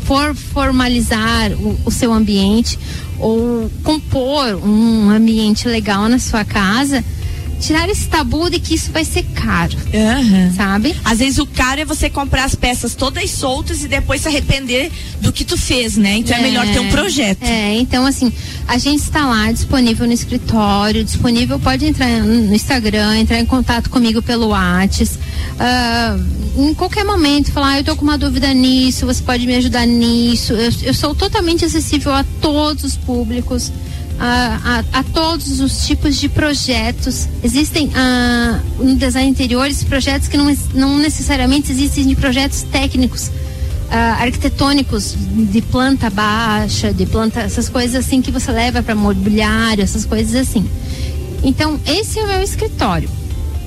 [0.05, 2.79] for formalizar o, o seu ambiente
[3.19, 7.03] ou compor um ambiente legal na sua casa,
[7.59, 9.75] tirar esse tabu de que isso vai ser caro,
[10.55, 10.95] sabe?
[11.03, 14.91] Às vezes o caro é você comprar as peças todas soltas e depois se arrepender
[15.21, 16.17] do que tu fez, né?
[16.17, 17.43] Então é, melhor ter um projeto.
[17.43, 18.31] É, então assim,
[18.67, 23.89] a gente está lá disponível no escritório, disponível, pode entrar no Instagram, entrar em contato
[23.89, 25.17] comigo pelo Whats.
[25.59, 26.17] ah,
[26.57, 29.85] em qualquer momento, falar, ah, eu tô com uma dúvida nisso, você pode me ajudar
[29.85, 30.53] nisso.
[30.53, 33.71] Eu, eu sou totalmente acessível a todos os públicos.
[34.17, 37.27] A, a, a todos os tipos de projetos.
[37.43, 43.29] Existem ah, no design interiores projetos que não, não necessariamente existem de projetos técnicos
[43.89, 49.83] ah, arquitetônicos de planta baixa, de planta, essas coisas assim que você leva para mobiliário,
[49.83, 50.65] essas coisas assim.
[51.43, 53.09] Então, esse é o meu escritório.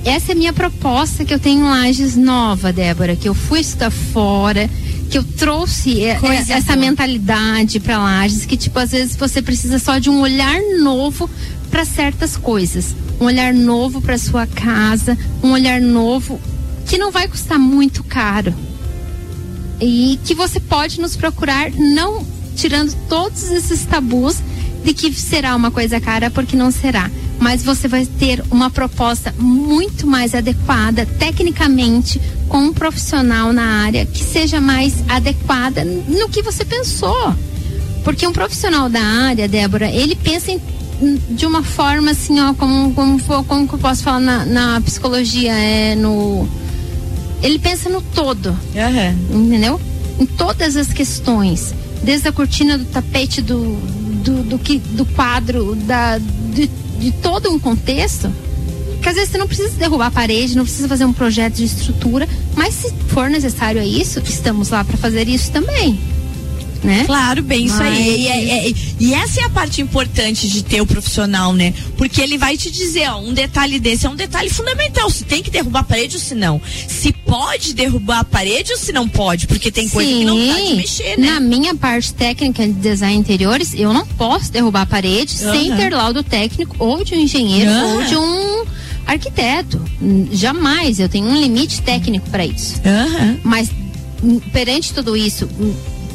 [0.03, 3.59] Essa é a minha proposta que eu tenho em Lages Nova, Débora, que eu fui
[3.59, 4.69] estudar fora,
[5.09, 9.79] que eu trouxe é, é, essa mentalidade para Lages, que tipo às vezes você precisa
[9.79, 11.29] só de um olhar novo
[11.71, 16.39] para certas coisas, um olhar novo para sua casa, um olhar novo
[16.85, 18.53] que não vai custar muito caro.
[19.81, 24.37] E que você pode nos procurar não tirando todos esses tabus
[24.83, 29.33] de que será uma coisa cara porque não será, mas você vai ter uma proposta
[29.39, 36.41] muito mais adequada tecnicamente com um profissional na área que seja mais adequada no que
[36.41, 37.33] você pensou.
[38.03, 40.59] Porque um profissional da área, Débora, ele pensa em-
[41.29, 44.81] de uma forma assim, ó, como, como, for- como que eu posso falar na, na
[44.81, 46.47] psicologia, é no.
[47.41, 48.57] Ele pensa no todo
[49.31, 49.79] entendeu?
[50.19, 51.73] Em todas as questões,
[52.03, 53.77] desde a cortina do tapete do
[54.23, 56.17] do, do que do quadro da
[56.53, 56.69] de,
[56.99, 58.31] de todo um contexto,
[58.93, 61.63] Porque às vezes você não precisa derrubar a parede, não precisa fazer um projeto de
[61.63, 65.99] estrutura, mas se for necessário a isso, estamos lá para fazer isso também
[66.83, 67.03] né?
[67.05, 68.21] Claro, bem isso Mas- aí.
[68.21, 71.73] E, é- é- e essa é a parte importante de ter o profissional, né?
[71.97, 75.09] Porque ele vai te dizer, ó, um detalhe desse é um detalhe fundamental.
[75.09, 76.61] Se tem que derrubar a parede ou se não.
[76.87, 79.47] Se pode derrubar a parede ou se não pode.
[79.47, 81.31] Porque tem coisa que não dá de mexer, né?
[81.31, 85.71] Na minha parte técnica de design de interiores, eu não posso derrubar a parede sem
[85.71, 85.77] Aham.
[85.77, 87.93] ter laudo técnico ou de um engenheiro Aham.
[87.95, 88.65] ou de um
[89.05, 89.81] arquiteto.
[90.31, 90.99] Jamais.
[90.99, 92.75] Eu tenho um limite técnico para isso.
[92.85, 93.37] Aham.
[93.43, 93.69] Mas
[94.51, 95.49] perante tudo isso,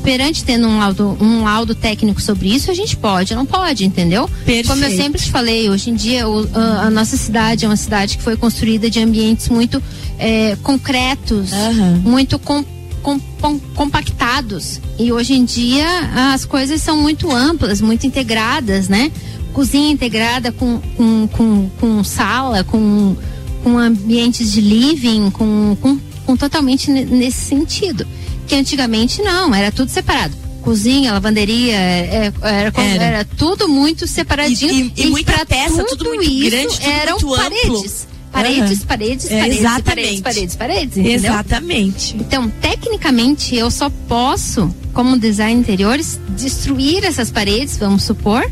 [0.05, 4.29] perante tendo um laudo, um laudo técnico sobre isso, a gente pode, não pode, entendeu?
[4.45, 4.69] Perfeito.
[4.69, 7.77] Como eu sempre te falei, hoje em dia o- a, a nossa cidade é uma
[7.77, 9.83] cidade que foi construída de ambientes muito
[10.19, 12.03] eh, concretos, Aham.
[12.05, 12.63] muito com,
[13.03, 14.79] com- com- compactados.
[14.99, 15.87] E hoje em dia
[16.35, 19.11] as coisas são muito amplas, muito integradas, né?
[19.55, 23.17] Cozinha integrada com, com, com, com sala, com,
[23.63, 28.07] com ambientes de living, com, com, com totalmente ne- nesse sentido.
[28.47, 30.35] Que antigamente não, era tudo separado.
[30.63, 33.05] Cozinha, lavanderia, é- é- era, Era.
[33.05, 34.93] era tudo muito separadinho.
[34.97, 38.07] E- e- e muita peça, tudo muito isso grande, tudo eram muito paredes.
[38.33, 38.87] Paredes, Aham.
[38.89, 39.83] paredes, É, paredes, exatamente.
[39.95, 41.15] paredes, paredes, paredes, entendeu?
[41.15, 42.17] Exatamente.
[42.17, 48.51] Então, tecnicamente, eu só posso, como design de interiores, destruir essas paredes, vamos supor,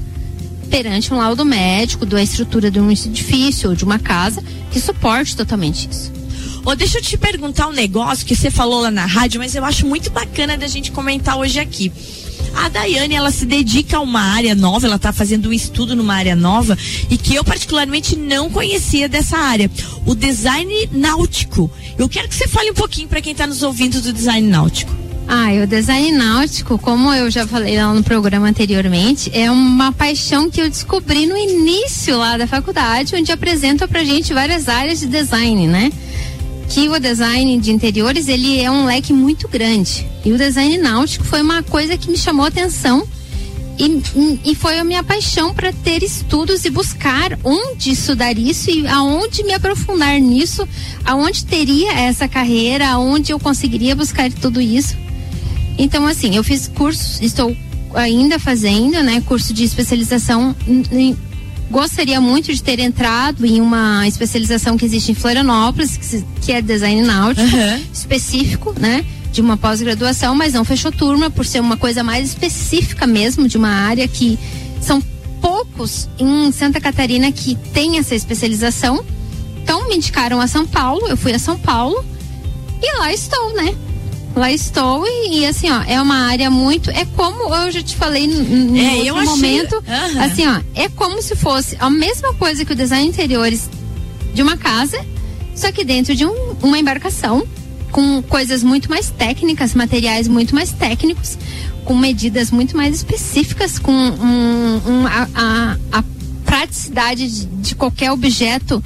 [0.71, 5.35] perante um laudo médico da estrutura de um edifício ou de uma casa que suporte
[5.37, 6.13] totalmente isso.
[6.77, 9.87] Deixa eu te perguntar um negócio que você falou lá na rádio, mas eu acho
[9.87, 11.93] muito bacana da gente comentar hoje aqui.
[12.55, 16.15] A Daiane, ela se dedica a uma área nova, ela está fazendo um estudo numa
[16.15, 16.77] área nova
[17.11, 19.71] e que eu particularmente não conhecia dessa área,
[20.07, 21.71] o design náutico.
[21.99, 24.93] Eu quero que você fale um pouquinho para quem está nos ouvindo do design náutico.
[25.29, 30.51] Ah, o design náutico, como eu já falei lá no programa anteriormente, é uma paixão
[30.51, 35.07] que eu descobri no início lá da faculdade, onde apresenta pra gente várias áreas de
[35.07, 35.91] design, né?
[36.73, 40.07] Que o design de interiores, ele é um leque muito grande.
[40.25, 43.07] E o design náutico foi uma coisa que me chamou atenção
[43.79, 44.03] e,
[44.45, 49.43] e foi a minha paixão para ter estudos e buscar onde estudar isso e aonde
[49.45, 50.67] me aprofundar nisso,
[51.05, 54.95] aonde teria essa carreira, aonde eu conseguiria buscar tudo isso.
[55.79, 57.55] Então, assim, eu fiz cursos, estou
[57.95, 60.55] ainda fazendo, né, curso de especialização.
[60.67, 61.17] em-
[61.73, 66.53] gostaria muito de ter entrado em uma especialização que existe em Florianópolis, que, se- que
[66.53, 67.81] é design náutico Aham.
[67.93, 69.05] específico, né?
[69.33, 73.57] De uma pós-graduação, mas não fechou turma por ser uma coisa mais específica mesmo, de
[73.57, 74.39] uma área que
[74.81, 75.03] são
[75.41, 79.03] poucos em Santa Catarina que tem essa especialização.
[79.63, 82.05] Então me indicaram a São Paulo, eu fui a São Paulo
[82.83, 83.75] e lá estou, né?
[84.35, 86.91] Lá estou e, e, assim, ó, é uma área muito.
[86.91, 89.85] É como eu já te falei no, É, outro eu achei- momento.
[89.87, 90.25] Aham.
[90.25, 93.69] Assim, ó, é como se fosse a mesma coisa que o design interiores
[94.33, 94.99] de uma casa,
[95.55, 97.47] só que dentro de um- uma embarcação,
[97.91, 101.37] com coisas muito mais técnicas, materiais muito mais técnicos,
[101.85, 106.05] com medidas muito mais específicas, com um- um- a, a- a
[106.47, 108.83] praticidade de, de qualquer objeto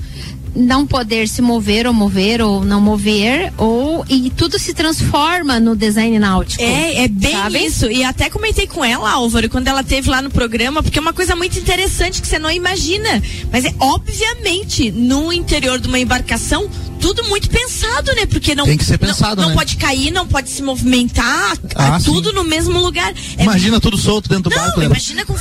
[0.57, 5.77] não poder se mover ou mover ou não mover ou e tudo se transforma no
[5.77, 6.62] design náutico.
[6.62, 7.64] É, é bem sabe?
[7.64, 7.90] isso.
[7.90, 11.12] E até comentei com ela, Álvaro, quando ela teve lá no programa, porque é uma
[11.12, 13.23] coisa muito interessante que você não imagina.
[13.53, 18.27] Mas é obviamente no interior de uma embarcação tudo muito pensado, né?
[18.27, 19.55] Porque não Tem que ser pensado, não, não né?
[19.57, 22.35] pode cair, não pode se movimentar, Ah, é tudo sim.
[22.35, 23.13] no mesmo lugar.
[23.37, 24.81] É Imagina tudo solto dentro do não, barco.
[24.81, 24.97] Leandro.
[24.99, 25.35] imagina com.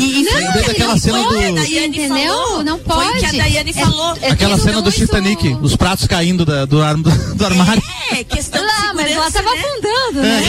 [0.00, 2.34] E, e foi Não, o que Desde aquela não cena foi, do- a Daiane Entendeu?
[2.36, 2.64] falou.
[2.64, 3.36] Não Foi o que a pode.
[3.38, 4.16] Daiane É- falou.
[4.20, 7.82] é Aquela cena do Titanic, os pratos caindo da- do, ar- do armário.
[8.12, 9.60] É, questão de Lá, mas lá segurança, tava né?
[9.60, 10.42] afundando, né?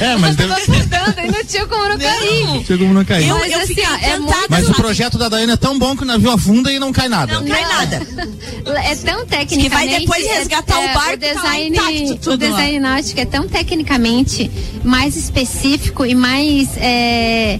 [0.00, 0.48] É, mas deve...
[0.48, 2.64] Tava afundando, aí não tinha como não cair.
[2.64, 3.28] Tinha como não cair.
[3.28, 5.96] Eu, Mas eu assim, ó, é muito- Mas o projeto da Daiane é tão bom
[5.96, 7.34] que o navio afunda e não cai nada.
[7.34, 8.02] Não cai nada.
[8.84, 9.62] É tão tecnicamente.
[9.62, 12.48] Que vai depois é- resgatar o é, barco o e tá design, intacto tudo o
[12.48, 14.50] design náutico é tão tecnicamente
[14.84, 17.58] mais específico e mais é,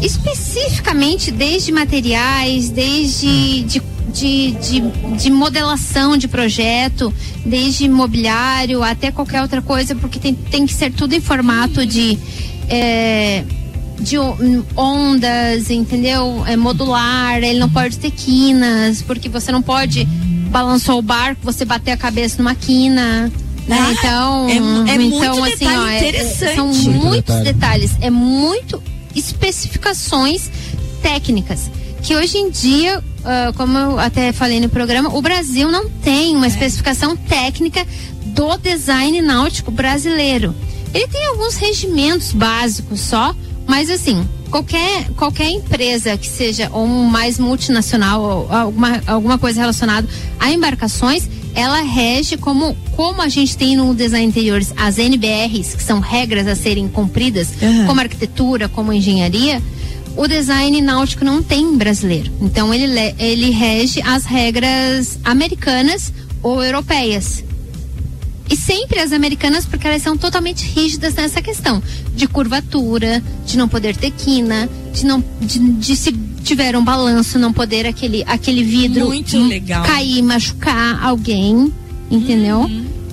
[0.00, 4.80] especificamente desde materiais, desde de, de, de,
[5.16, 7.12] de modelação de projeto,
[7.44, 12.18] desde mobiliário até qualquer outra coisa, porque tem, tem que ser tudo em formato de
[12.68, 13.44] é,
[14.00, 14.16] de
[14.76, 16.44] ondas, entendeu?
[16.46, 20.04] É modular, ele não pode ter quinas, porque você não pode
[20.50, 23.30] balançar o barco, você bater a cabeça numa quina.
[23.66, 23.76] Né?
[23.78, 26.54] Ah, então, é é então muito assim, ó, é- interessante.
[26.54, 27.44] são Muito muitos detalhe.
[27.44, 28.82] detalhes, é muito
[29.14, 30.50] especificações
[31.02, 31.70] técnicas
[32.02, 36.34] que hoje em dia, ah, como eu até falei no programa, o Brasil não tem
[36.34, 36.36] É.
[36.36, 37.86] uma especificação técnica
[38.26, 40.54] do design náutico brasileiro.
[40.94, 43.34] Ele tem alguns regimentos básicos só,
[43.66, 50.08] mas assim, qualquer, qualquer empresa que seja ou mais multinacional ou alguma, alguma coisa relacionada
[50.40, 55.82] a embarcações, ela rege como, como a gente tem no design interiores as NBRs, que
[55.82, 57.86] são regras a serem cumpridas, Uhum.
[57.86, 59.60] como arquitetura, como engenharia.
[60.18, 62.30] O design náutico não tem brasileiro.
[62.40, 67.44] Então ele, le- ele rege as regras americanas ou europeias.
[68.50, 71.82] E sempre as americanas, porque elas são totalmente rígidas nessa questão
[72.16, 76.10] de curvatura, de não poder ter quina, de não de, de se
[76.42, 79.84] tiver um balanço não poder aquele aquele vidro Muito hum, legal.
[79.84, 81.70] cair, machucar alguém,
[82.10, 82.68] entendeu?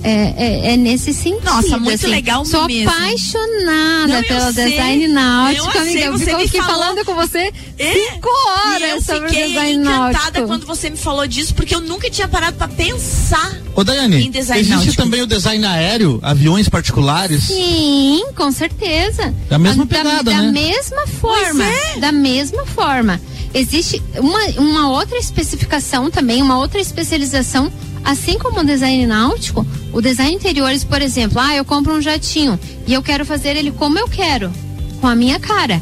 [0.08, 1.44] É, é, é nesse sentido.
[1.44, 2.06] Nossa, muito assim.
[2.06, 2.88] legal Sou mesmo.
[2.90, 4.70] apaixonada Não, eu pelo sei.
[4.70, 5.92] design náutico, Eu amiga.
[5.98, 6.66] sei, Eu você aqui falou.
[6.78, 10.46] falando com você É, cinco horas eu sobre o fiquei design encantada náutico.
[10.46, 13.56] quando você me falou disso, porque eu nunca tinha parado pra pensar.
[13.74, 15.02] Ô, Daiane, Em design existe náutico.
[15.02, 17.42] também o design aéreo, aviões particulares.
[17.44, 19.34] Sim, com certeza.
[19.50, 20.52] É a mesma da, pegada, da né?
[20.52, 21.64] mesma forma.
[21.64, 21.98] é.
[21.98, 23.20] Da mesma forma.
[23.52, 27.72] Existe uma, uma outra especificação também, uma outra especialização,
[28.04, 29.66] assim como o design náutico,
[29.96, 33.70] o design interiores, por exemplo, ah, eu compro um jatinho e eu quero fazer ele
[33.70, 34.52] como eu quero,
[35.00, 35.80] com a minha cara.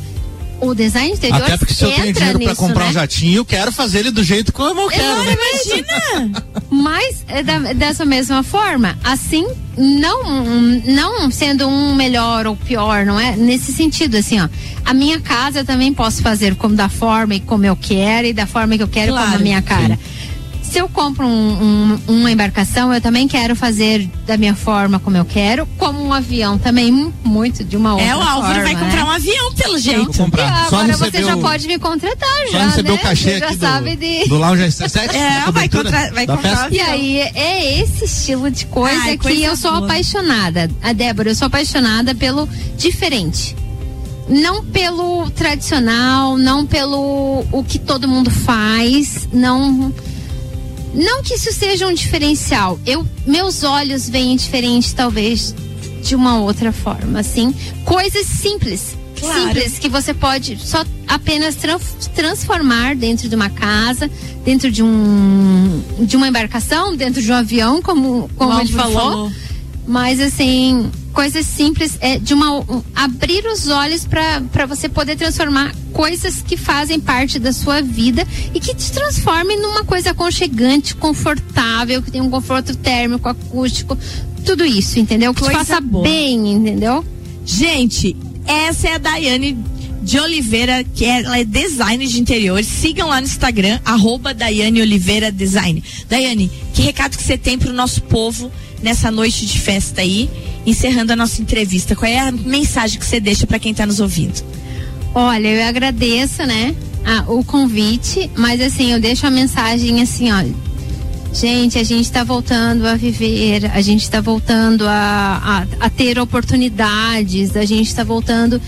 [0.61, 2.91] O design interiores Até porque se eu tenho dinheiro pra nisso, comprar né?
[2.91, 5.23] um jatinho, eu quero fazer ele do jeito como eu quero.
[5.25, 5.37] né?
[5.37, 6.45] Imagina!
[6.71, 9.47] Mas é da- dessa mesma forma, assim,
[9.77, 10.23] não,
[10.87, 13.37] não sendo um melhor ou pior, não é?
[13.37, 14.49] Nesse sentido, assim, ó.
[14.85, 18.33] A minha casa eu também posso fazer como da forma e como eu quero e
[18.33, 19.99] da forma que eu quero como a Claro, minha cara.
[20.75, 25.17] Se eu compro um- um- uma embarcação, eu também quero fazer da minha forma como
[25.17, 28.73] eu quero, como um avião também, hum, muito de uma outra É, o Álvaro vai
[28.73, 29.05] forma, comprar né?
[29.05, 30.13] um avião, pelo jeito.
[30.19, 30.67] comprar.
[30.67, 32.95] E Só agora você já o- pode me contratar Só já, receber né?
[32.97, 34.29] o cachê Você já aqui sabe do, de...
[34.29, 36.73] do Lounge 7 É, vai contra- vai comprar.
[36.73, 39.85] E aí, é esse estilo de coisa Ai, que coisa eu sou boa.
[39.85, 40.69] apaixonada.
[40.83, 43.55] A Débora, eu sou apaixonada pelo diferente.
[44.29, 49.93] Não pelo tradicional, não pelo o que todo mundo faz, não
[50.95, 52.79] não que isso seja um diferencial.
[52.87, 55.55] Eu meus olhos veem diferente talvez
[56.03, 57.55] de uma outra forma, assim,
[57.85, 58.97] coisas simples.
[59.19, 59.41] Claro.
[59.49, 61.79] Simples que você pode só apenas tran-
[62.15, 64.11] transformar dentro de uma casa,
[64.45, 68.93] dentro de um de uma embarcação, dentro de um avião, como como O ele falou.
[69.01, 69.33] falou.
[69.87, 75.75] Mas assim, coisas simples é de uma um- abrir os olhos para você poder transformar
[75.93, 82.03] coisas que fazem parte da sua vida e que te transformem numa coisa aconchegante, confortável,
[82.03, 83.97] que tem um conforto térmico, acústico,
[84.45, 85.33] tudo isso, entendeu?
[85.35, 86.03] Que te Coisa faça boa.
[86.05, 87.05] bem, entendeu?
[87.45, 88.17] Gente,
[88.47, 89.57] essa é a Daiane
[90.03, 92.67] de Oliveira, que ela é design de interiores.
[92.67, 95.83] Sigam lá no Instagram, arroba Daiane Oliveira Design.
[96.09, 98.51] Daiane, que recado que você tem pro nosso povo
[98.85, 100.31] nessa noite de festa aí,
[100.67, 101.97] encerrando a nossa entrevista?
[101.97, 104.41] Qual é a mensagem que você deixa para quem tá nos ouvindo?
[105.15, 110.45] Olha, eu agradeço, né, a- o convite, mas assim, eu deixo a mensagem assim, ó.
[111.33, 116.17] Gente, a gente está voltando a viver, a gente está voltando a, a, a ter
[116.19, 118.61] oportunidades, a gente está voltando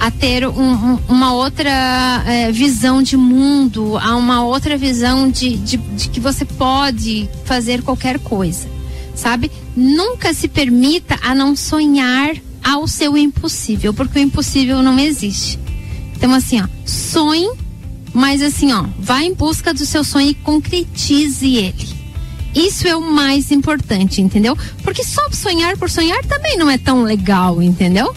[0.00, 0.52] a ter um-
[0.94, 6.18] um- uma outra eh, visão de mundo, a uma outra visão de, de, de que
[6.20, 8.66] você pode fazer qualquer coisa,
[9.18, 9.50] sabe?
[9.76, 15.58] Nunca se permita a não sonhar ao seu impossível, porque o impossível não existe.
[16.16, 17.50] Então, assim, ó, sonhe,
[18.14, 21.88] mas assim, ó, vá em busca do seu sonho e concretize ele.
[22.54, 24.56] Isso é o mais importante, entendeu?
[24.82, 28.14] Porque só sonhar por sonhar também não é tão legal, entendeu?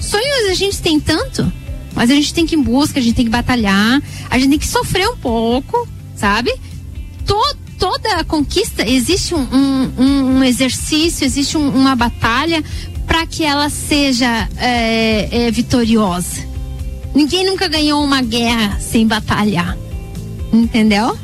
[0.00, 1.50] Sonhos a gente tem tanto,
[1.94, 4.50] mas a gente tem que ir em busca, a gente tem que batalhar, a gente
[4.50, 5.86] tem que sofrer um pouco,
[6.16, 6.52] sabe?
[7.26, 12.64] To- toda conquista existe um, um- um- um exercício, existe um- uma batalha
[13.06, 16.40] para que ela seja é, é, vitoriosa.
[17.14, 19.76] Ninguém nunca ganhou uma guerra sem batalhar.
[20.50, 21.14] Entendeu?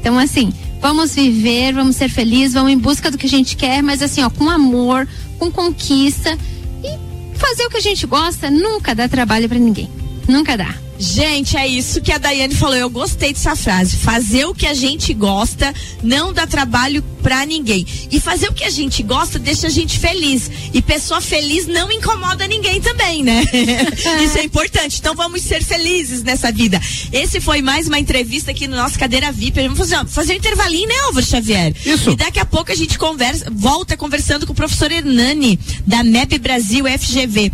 [0.00, 0.50] Então, assim,
[0.80, 4.22] vamos viver, vamos ser felizes, vamos em busca do que a gente quer, mas assim,
[4.22, 5.06] ó, com amor,
[5.38, 6.38] com conquista.
[6.82, 9.90] E fazer o que a gente gosta nunca dá trabalho para ninguém.
[10.26, 10.74] Nunca dá.
[11.02, 12.76] Gente, é isso que a Daiane falou.
[12.76, 13.96] Eu gostei dessa frase.
[13.96, 17.84] Fazer o que a gente gosta não dá trabalho pra ninguém.
[18.08, 20.48] E fazer o que a gente gosta deixa a gente feliz.
[20.72, 23.42] E pessoa feliz não incomoda ninguém também, né?
[24.24, 25.00] isso é importante.
[25.00, 26.80] Então vamos ser felizes nessa vida.
[27.12, 29.60] Esse foi mais uma entrevista aqui no nosso Cadeira VIP.
[29.60, 31.74] Vamos fazer, fazer um intervalinho, né, Álvaro Xavier?
[31.84, 32.10] Isso.
[32.10, 36.38] E daqui a pouco a gente conversa, volta conversando com o professor Hernani, da MEP
[36.38, 37.50] Brasil FGV.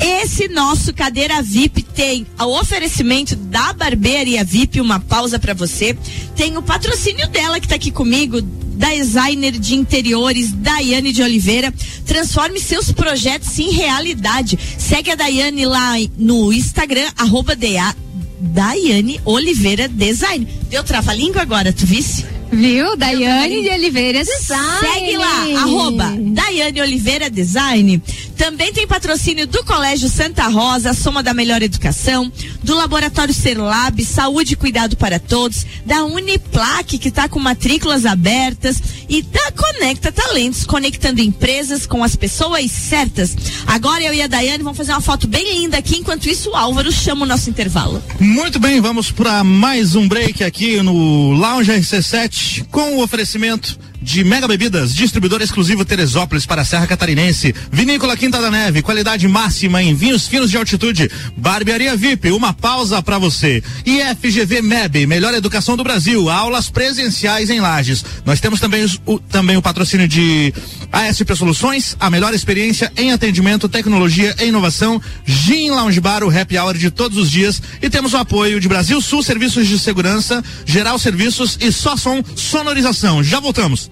[0.00, 5.96] Esse nosso cadeira VIP tem o oferecimento da Barbearia VIP, uma pausa pra você.
[6.36, 11.72] Tem o patrocínio dela que tá aqui comigo, designer de interiores Daiane de Oliveira.
[12.06, 14.58] Transforme seus projetos em realidade.
[14.78, 17.56] Segue a Daiane lá no Instagram, arroba
[18.40, 20.48] Daiane Oliveira Design.
[20.68, 22.26] Deu trava-língua agora, tu visse?
[22.50, 22.96] Viu?
[22.96, 24.78] Daiane de Oliveira Design.
[24.80, 28.02] Segue lá, arroba Daiane Oliveira Design.
[28.42, 32.30] Também tem patrocínio do Colégio Santa Rosa, Soma da Melhor Educação,
[32.60, 38.82] do Laboratório Serlab, Saúde e Cuidado para Todos, da Uniplaque, que está com matrículas abertas,
[39.08, 43.36] e da Conecta Talentos, conectando empresas com as pessoas certas.
[43.64, 46.56] Agora eu e a Daiane vamos fazer uma foto bem linda aqui, enquanto isso o
[46.56, 48.02] Álvaro chama o nosso intervalo.
[48.18, 54.24] Muito bem, vamos para mais um break aqui no Lounge RC7 com o oferecimento de
[54.24, 57.54] Mega Bebidas, distribuidor exclusivo Teresópolis para a Serra Catarinense.
[57.70, 61.10] Vinícola Quinta da Neve, qualidade máxima em vinhos finos de altitude.
[61.36, 63.62] Barbearia VIP, uma pausa para você.
[63.86, 68.04] E FGV MEB, melhor educação do Brasil, aulas presenciais em Lages.
[68.26, 70.52] Nós temos também, os, o, também o patrocínio de
[70.90, 75.00] ASP Soluções, a melhor experiência em atendimento, tecnologia e inovação.
[75.24, 77.62] Gin Lounge Bar, o happy hour de todos os dias.
[77.80, 82.22] E temos o apoio de Brasil Sul Serviços de Segurança, Geral Serviços e Só Som
[82.34, 83.22] Sonorização.
[83.22, 83.91] Já voltamos.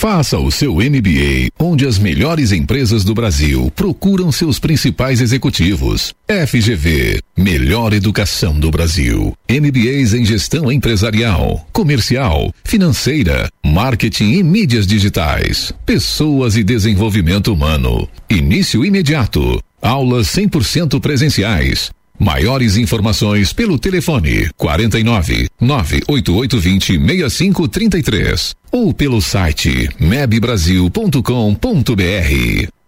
[0.00, 6.14] Faça o seu MBA onde as melhores empresas do Brasil procuram seus principais executivos.
[6.26, 9.36] FGV, melhor educação do Brasil.
[9.46, 18.08] MBAs em gestão empresarial, comercial, financeira, marketing e mídias digitais, pessoas e desenvolvimento humano.
[18.30, 19.62] Início imediato.
[19.82, 21.90] Aulas 100% presenciais.
[22.20, 32.79] Maiores informações pelo telefone 49 98820 6533 ou pelo site mebbrasil.com.br.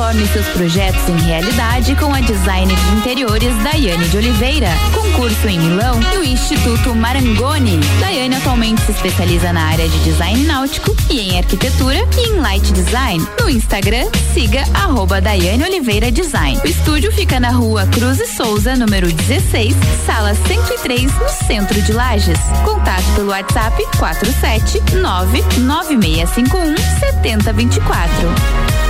[0.00, 4.68] Transforme seus projetos em realidade com a designer de interiores Daiane de Oliveira.
[4.94, 7.78] Concurso em Milão no Instituto Marangoni.
[8.00, 12.72] Daiane atualmente se especializa na área de design náutico e em arquitetura e em light
[12.72, 13.22] design.
[13.38, 16.58] No Instagram, siga arroba Daiane Oliveira Design.
[16.64, 19.76] O estúdio fica na rua Cruz e Souza, número 16,
[20.06, 22.40] sala 103, no centro de Lages.
[22.64, 28.89] Contato pelo WhatsApp 47 99651 7024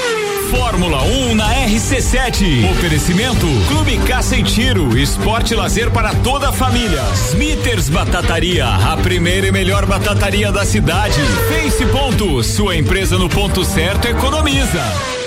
[0.51, 2.69] Fórmula 1 um na RC7.
[2.71, 7.01] Oferecimento Clube Caça e Tiro, esporte lazer para toda a família.
[7.29, 11.21] Smithers Batataria, a primeira e melhor batataria da cidade.
[11.47, 15.20] Face Ponto, sua empresa no ponto certo economiza.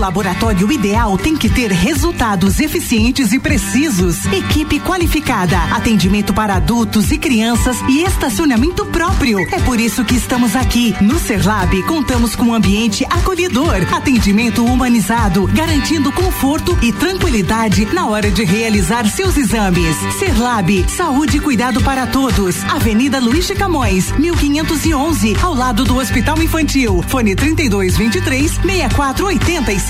[0.00, 7.18] Laboratório ideal tem que ter resultados eficientes e precisos, equipe qualificada, atendimento para adultos e
[7.18, 9.38] crianças e estacionamento próprio.
[9.52, 10.94] É por isso que estamos aqui.
[11.02, 18.30] No Serlab, contamos com um ambiente acolhedor, atendimento humanizado, garantindo conforto e tranquilidade na hora
[18.30, 19.94] de realizar seus exames.
[20.18, 22.64] Serlab, saúde e cuidado para todos.
[22.64, 27.04] Avenida Luiz de Camões, 1511, ao lado do Hospital Infantil.
[27.06, 29.89] Fone 3223 6485.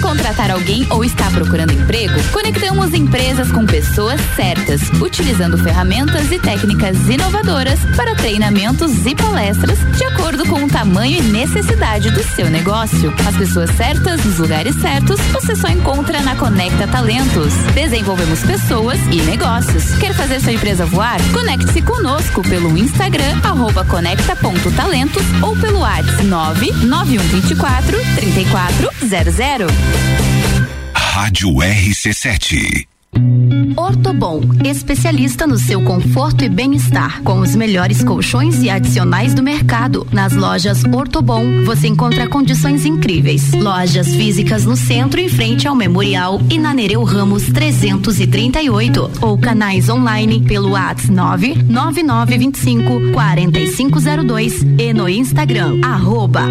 [0.00, 2.14] Contratar alguém ou está procurando emprego?
[2.32, 10.04] Conectamos empresas com pessoas certas, utilizando ferramentas e técnicas inovadoras para treinamentos e palestras de
[10.04, 13.14] acordo com o tamanho e necessidade do seu negócio.
[13.26, 17.52] As pessoas certas nos lugares certos você só encontra na Conecta Talentos.
[17.74, 19.94] Desenvolvemos pessoas e negócios.
[19.98, 21.20] Quer fazer sua empresa voar?
[21.32, 29.89] Conecte-se conosco pelo Instagram arroba conecta.talentos ou pelo WhatsApp 99124 3400.
[30.94, 32.89] Rádio RC7.
[33.76, 40.06] Ortobon, especialista no seu conforto e bem-estar, com os melhores colchões e adicionais do mercado.
[40.12, 43.52] Nas lojas Ortobon, você encontra condições incríveis.
[43.52, 49.10] Lojas físicas no centro, em frente ao Memorial e na Nereu Ramos 338.
[49.20, 56.42] Ou canais online pelo WhatsApp 99925 4502 e no Instagram, arroba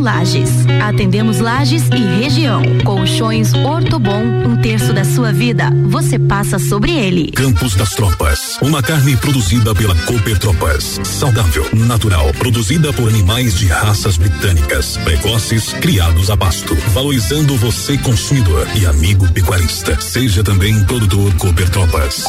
[0.00, 0.50] Lages.
[0.82, 2.62] Atendemos Lages e região.
[2.84, 7.30] Colchões Ortobon, um terço da sua vida você passa sobre ele.
[7.32, 8.58] Campos das Tropas.
[8.60, 11.00] Uma carne produzida pela Cooper Tropas.
[11.04, 16.74] Saudável, natural, produzida por animais de raças britânicas, precoces, criados a pasto.
[16.92, 20.00] Valorizando você, consumidor e amigo pecuarista.
[20.00, 22.24] Seja também produtor Cooper Tropas.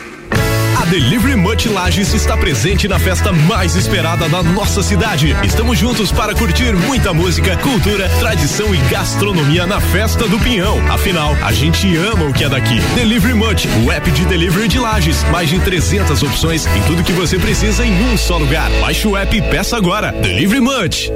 [0.91, 5.37] Delivery Much Lages está presente na festa mais esperada da nossa cidade.
[5.45, 10.77] Estamos juntos para curtir muita música, cultura, tradição e gastronomia na festa do Pinhão.
[10.91, 12.81] Afinal, a gente ama o que é daqui.
[12.97, 15.23] Delivery Much, o app de delivery de Lages.
[15.31, 18.69] Mais de 300 opções e tudo que você precisa em um só lugar.
[18.81, 20.11] Baixe o app e peça agora.
[20.11, 21.09] Delivery Much.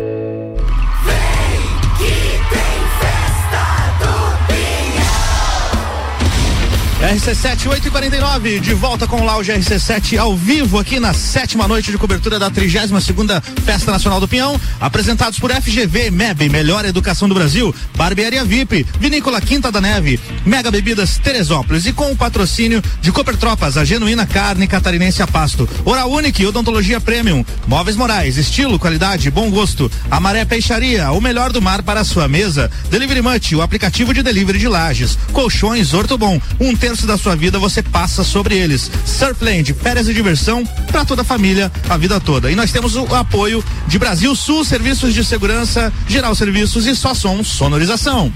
[7.04, 11.68] RC7 8 e 49 de volta com o Lounge RC7 ao vivo aqui na sétima
[11.68, 16.82] noite de cobertura da 32 segunda Festa Nacional do Pinhão, apresentados por FGV, MEB, Melhor
[16.86, 21.84] Educação do Brasil, Barbearia VIP, Vinícola Quinta da Neve, Mega Bebidas Teresópolis.
[21.84, 26.46] E com o patrocínio de Cooper Tropas, a genuína carne catarinense a pasto, Oral Unique,
[26.46, 32.00] Odontologia Premium, Móveis Morais, estilo, qualidade, bom gosto, Amaré Peixaria, o melhor do mar para
[32.00, 36.93] a sua mesa, Delivery Much, o aplicativo de delivery de lajes, Colchões Ortobon, um terço
[37.02, 38.90] da sua vida você passa sobre eles.
[39.04, 42.50] Surfland, férias e diversão para toda a família, a vida toda.
[42.50, 47.12] E nós temos o apoio de Brasil Sul, Serviços de Segurança, Geral Serviços e Só
[47.12, 48.32] Som Sonorização.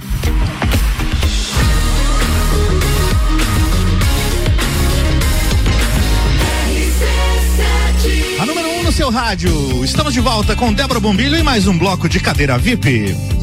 [8.40, 9.84] A número 1 um no seu rádio.
[9.84, 13.37] Estamos de volta com Débora Bombilho e mais um bloco de cadeira VIP.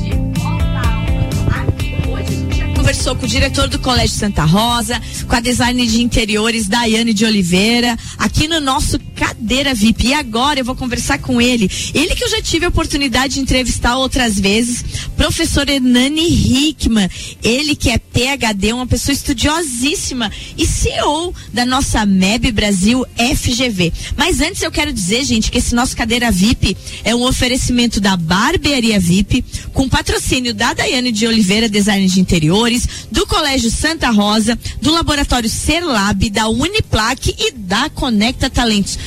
[2.86, 7.26] Conversou com o diretor do Colégio Santa Rosa, com a design de interiores Daiane de
[7.26, 10.10] Oliveira, aqui no nosso Cadeira VIP.
[10.10, 11.68] E agora eu vou conversar com ele.
[11.96, 14.86] Ele que eu já tive a oportunidade de entrevistar outras vezes,
[15.18, 17.10] professor Hernani Hickman.
[17.42, 23.92] Ele que é PhD, uma pessoa estudiosíssima e CEO da nossa MEB Brasil FGV.
[24.16, 28.16] Mas antes eu quero dizer, gente, que esse nosso Cadeira VIP é um oferecimento da
[28.16, 32.75] Barbearia VIP, com patrocínio da Daiane de Oliveira, design de interiores
[33.12, 38.98] do Colégio Santa Rosa, do Laboratório Serlab, da Uniplaque e da Conecta Talentos.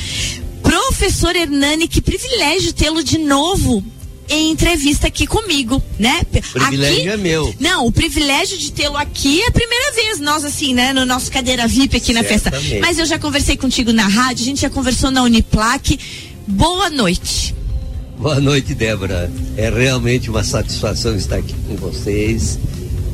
[0.61, 3.83] Professor Hernani, que privilégio tê-lo de novo
[4.29, 6.21] em entrevista aqui comigo, né?
[6.21, 7.55] O privilégio aqui, é meu.
[7.59, 10.93] Não, o privilégio de tê-lo aqui é a primeira vez, nós assim, né?
[10.93, 12.51] No nosso cadeira VIP aqui na festa.
[12.79, 15.99] Mas eu já conversei contigo na rádio, a gente já conversou na Uniplaque.
[16.47, 17.55] Boa noite.
[18.19, 19.31] Boa noite, Débora.
[19.57, 22.59] É realmente uma satisfação estar aqui com vocês,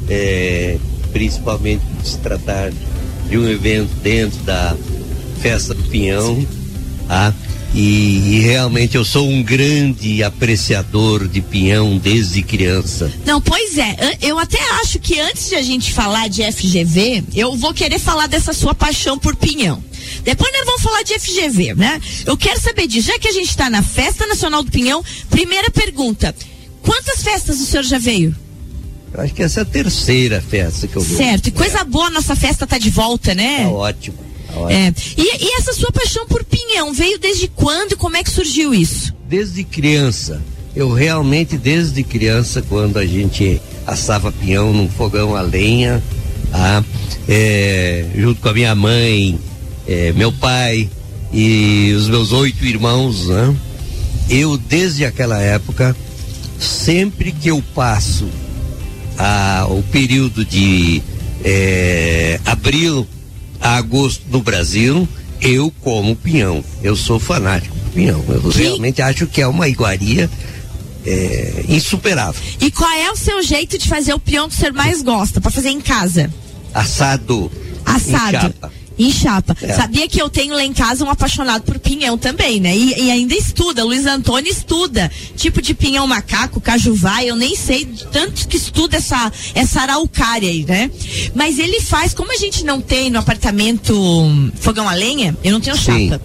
[0.10, 0.78] é,
[1.12, 2.72] principalmente por se tratar
[3.30, 4.76] de um evento dentro da
[5.42, 6.46] Festa do Pinhão.
[7.08, 7.34] Tá?
[7.76, 13.12] E, e realmente eu sou um grande apreciador de pinhão desde criança.
[13.26, 14.18] Não, pois é.
[14.22, 18.28] Eu até acho que antes de a gente falar de FGV, eu vou querer falar
[18.28, 19.84] dessa sua paixão por pinhão.
[20.24, 22.00] Depois nós vamos falar de FGV, né?
[22.26, 23.10] Eu quero saber disso.
[23.10, 26.34] Já que a gente está na Festa Nacional do Pinhão, primeira pergunta.
[26.82, 28.34] Quantas festas o senhor já veio?
[29.16, 31.18] Eu acho que essa é a terceira festa que eu vou.
[31.18, 33.64] Certo, e coisa boa, nossa festa tá de volta, né?
[33.64, 34.18] Tá ótimo.
[34.46, 34.72] tá ótimo.
[34.72, 34.94] É.
[35.16, 38.74] E, e essa sua paixão por pinhão veio desde quando e como é que surgiu
[38.74, 39.16] isso?
[39.30, 40.42] Desde criança.
[40.76, 46.04] Eu realmente, desde criança, quando a gente assava pinhão num fogão a lenha,
[46.52, 46.84] tá?
[47.26, 49.40] É, junto com a minha mãe,
[49.88, 50.90] é, meu pai
[51.32, 53.56] e os meus oito irmãos, né?
[54.30, 55.96] Eu, desde aquela época,
[56.60, 58.28] sempre que eu passo
[59.18, 61.02] a, o período de
[61.44, 63.08] é, abril
[63.60, 65.08] a agosto no Brasil,
[65.42, 66.64] eu como pinhão.
[66.84, 68.24] Eu sou fanático do pinhão.
[68.28, 70.30] Eu realmente acho que é uma iguaria
[71.06, 72.42] é, insuperável.
[72.60, 75.40] E qual é o seu jeito de fazer o pinhão que o senhor mais gosta,
[75.40, 76.32] para fazer em casa?
[76.74, 77.52] Assado.
[77.86, 78.54] Assado.
[78.98, 79.56] Em chapa.
[79.62, 79.74] É.
[79.74, 82.76] Sabia que eu tenho lá em casa um apaixonado por pinhão também, né?
[82.76, 85.12] E, e ainda estuda, Luiz Antônio estuda.
[85.36, 90.66] Tipo de pinhão macaco, cajuvá, eu nem sei tanto que estuda essa, essa araucária aí,
[90.66, 90.90] né?
[91.34, 93.94] Mas ele faz, como a gente não tem no apartamento
[94.60, 96.10] fogão a lenha, eu não tenho Sim.
[96.10, 96.22] chapa.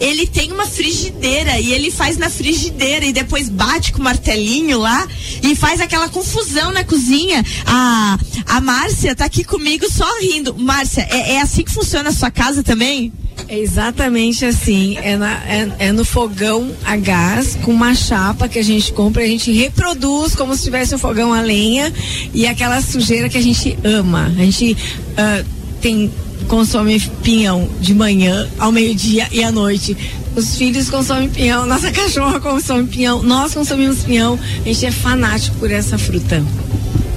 [0.00, 4.78] Ele tem uma frigideira e ele faz na frigideira e depois bate com o martelinho
[4.78, 5.06] lá
[5.42, 7.44] e faz aquela confusão na cozinha.
[7.66, 10.54] A, a Márcia tá aqui comigo só rindo.
[10.56, 13.12] Márcia, é, é assim que funciona a sua casa também?
[13.48, 14.96] É exatamente assim.
[14.98, 19.22] É, na- é- é no fogão a gás, com uma chapa que a gente compra,
[19.22, 21.92] a gente reproduz como se tivesse um fogão a lenha
[22.32, 24.26] e aquela sujeira que a gente ama.
[24.38, 24.76] A gente
[25.16, 25.42] ah,
[25.80, 26.10] tem
[26.48, 29.96] consome pinhão de manhã, ao meio-dia e à noite.
[30.36, 34.38] Os filhos consomem pinhão, nossa cachorra consome pinhão, nós consumimos pinhão.
[34.62, 36.42] A gente é fanático por essa fruta.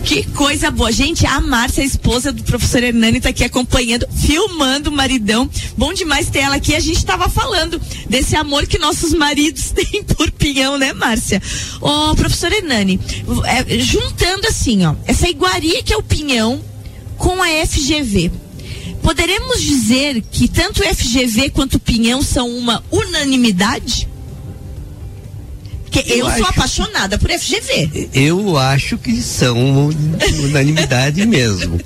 [0.08, 0.90] Que coisa boa.
[0.90, 5.50] Gente, a Márcia, a esposa do professor Hernani, tá aqui acompanhando, filmando o maridão.
[5.78, 6.74] Bom demais ter ela aqui.
[6.74, 7.78] A gente tava falando
[8.10, 11.42] desse amor que nossos maridos têm por pinhão, né, Márcia?
[11.82, 12.98] Ô, professor Hernani,
[13.44, 16.64] é, juntando assim, ó, essa iguaria que é o pinhão
[17.18, 18.32] com a FGV.
[19.04, 24.08] Poderemos dizer que tanto FGV quanto o pinhão são uma unanimidade?
[25.90, 28.10] Porque eu, Eu sou acho- apaixonada por FGV.
[28.14, 29.90] Eu acho que são
[30.44, 31.80] unanimidade mesmo.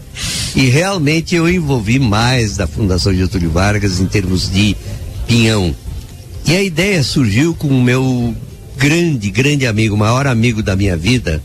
[0.56, 4.76] E realmente eu envolvi mais da Fundação Getúlio Vargas em termos de
[5.28, 5.74] pinhão.
[6.46, 8.36] E a ideia surgiu com o meu
[8.78, 11.42] grande, grande amigo, maior amigo da minha vida,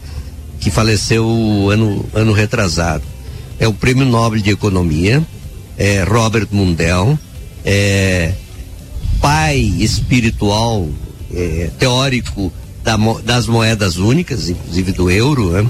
[0.59, 3.05] que faleceu ano, ano retrasado.
[3.61, 5.23] É o Prêmio Nobel de Economia,
[5.77, 7.19] é Robert Mundell,
[7.65, 8.33] é
[9.21, 10.89] pai espiritual,
[11.37, 15.67] é, teórico da das moedas únicas, inclusive do euro, né?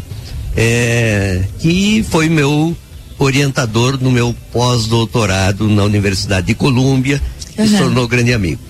[0.57, 2.75] É, que foi meu
[3.19, 7.21] orientador no meu pós-doutorado na Universidade de Colômbia,
[7.59, 7.79] e se Uhum.
[7.81, 8.61] tornou grande amigo.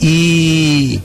[0.00, 1.00] E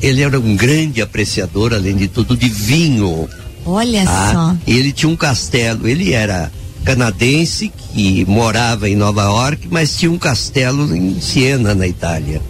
[0.00, 3.28] ele era um grande apreciador, além de tudo, de vinho.
[3.64, 4.32] Olha tá?
[4.32, 4.56] só.
[4.66, 6.50] Ele tinha um castelo, ele era
[6.84, 12.42] canadense que morava em Nova York, mas tinha um castelo em Siena, na Itália.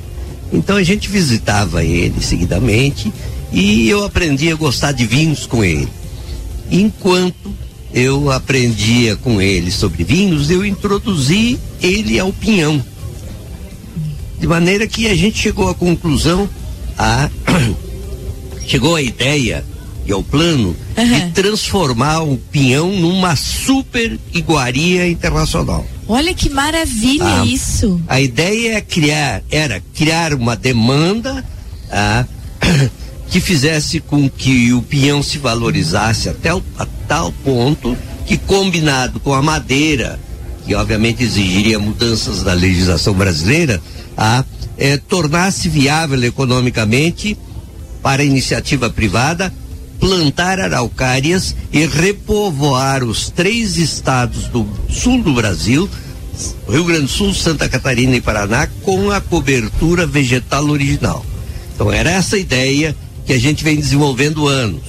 [0.52, 3.12] Então a gente visitava ele seguidamente
[3.52, 5.88] e eu aprendi a gostar de vinhos com ele.
[6.70, 7.54] Enquanto
[7.92, 12.82] eu aprendia com ele sobre vinhos, eu introduzi ele ao pinhão.
[14.38, 16.48] De maneira que a gente chegou à conclusão,
[16.98, 17.30] a
[18.66, 19.64] chegou à ideia
[20.04, 25.86] e ao plano de transformar o pinhão numa super iguaria internacional.
[26.08, 27.46] Olha que maravilha Ah.
[27.46, 28.00] isso.
[28.08, 31.44] A ideia é criar, era criar uma demanda
[31.90, 32.24] ah,
[33.30, 37.96] que fizesse com que o pinhão se valorizasse até o, a tal ponto
[38.26, 40.18] que combinado com a madeira,
[40.66, 43.80] que obviamente exigiria mudanças da legislação brasileira,
[44.16, 44.44] a
[44.78, 47.36] eh, tornasse viável economicamente
[48.02, 49.52] para a iniciativa privada
[50.02, 55.88] plantar araucárias e repovoar os três estados do sul do Brasil,
[56.68, 61.24] Rio Grande do Sul, Santa Catarina e Paraná, com a cobertura vegetal original.
[61.72, 64.82] Então era essa ideia que a gente vem desenvolvendo anos.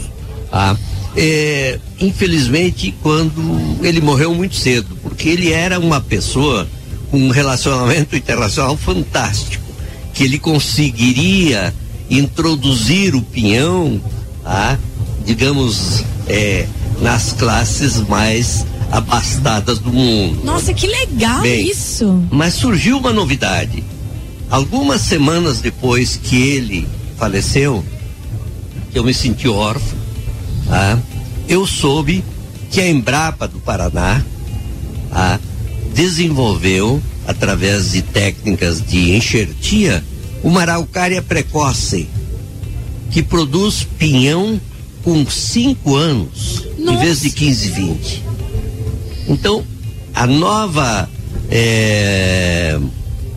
[0.50, 0.76] Tá?
[1.16, 6.68] É, infelizmente, quando ele morreu muito cedo, porque ele era uma pessoa
[7.12, 9.64] com um relacionamento internacional fantástico,
[10.12, 11.72] que ele conseguiria
[12.10, 14.02] introduzir o pinhão,
[14.44, 14.80] tá?
[15.26, 16.68] Digamos, é,
[17.02, 20.44] nas classes mais abastadas do mundo.
[20.44, 22.24] Nossa, que legal Bem, isso.
[22.32, 23.84] Mas surgiu uma novidade.
[24.50, 27.84] Algumas semanas depois que ele faleceu,
[28.94, 29.98] eu me senti órfão,
[30.68, 31.00] tá?
[31.48, 32.24] eu soube
[32.70, 34.24] que a Embrapa do Paraná
[35.10, 35.40] tá?
[35.94, 40.04] desenvolveu, através de técnicas de enxertia,
[40.44, 42.08] uma araucária precoce,
[43.10, 44.60] que produz pinhão
[45.04, 48.24] com cinco anos, em vez de 15, 20.
[49.28, 49.64] Então,
[50.14, 51.10] a nova
[51.50, 52.80] é,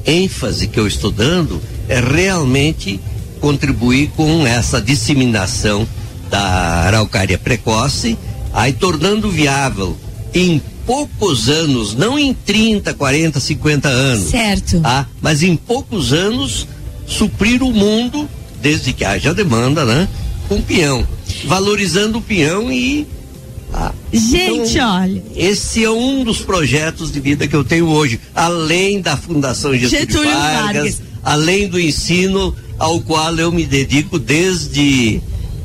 [0.04, 3.00] ênfase que eu estou dando é realmente
[3.40, 5.86] contribuir com essa disseminação
[6.30, 8.16] da araucária precoce,
[8.52, 9.96] aí tornando viável
[10.34, 14.30] em poucos anos, não em 30, 40, 50 anos.
[14.30, 14.80] Certo.
[14.80, 15.06] Tá?
[15.20, 16.66] Mas em poucos anos,
[17.06, 18.28] suprir o mundo,
[18.60, 20.08] desde que haja demanda, né?
[20.48, 21.06] Com pinhão.
[21.44, 23.06] Valorizando o pinhão e.
[23.72, 25.22] ah, Gente, então, olha.
[25.34, 30.00] Esse é um dos projetos de vida que eu tenho hoje, além da Fundação Getúlio,
[30.00, 31.02] Getúlio Vargas, Vargas.
[31.22, 35.20] além do ensino ao qual eu me dedico desde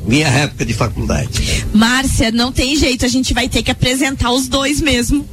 [0.06, 1.64] minha época de faculdade.
[1.72, 5.26] Márcia, não tem jeito, a gente vai ter que apresentar os dois mesmo.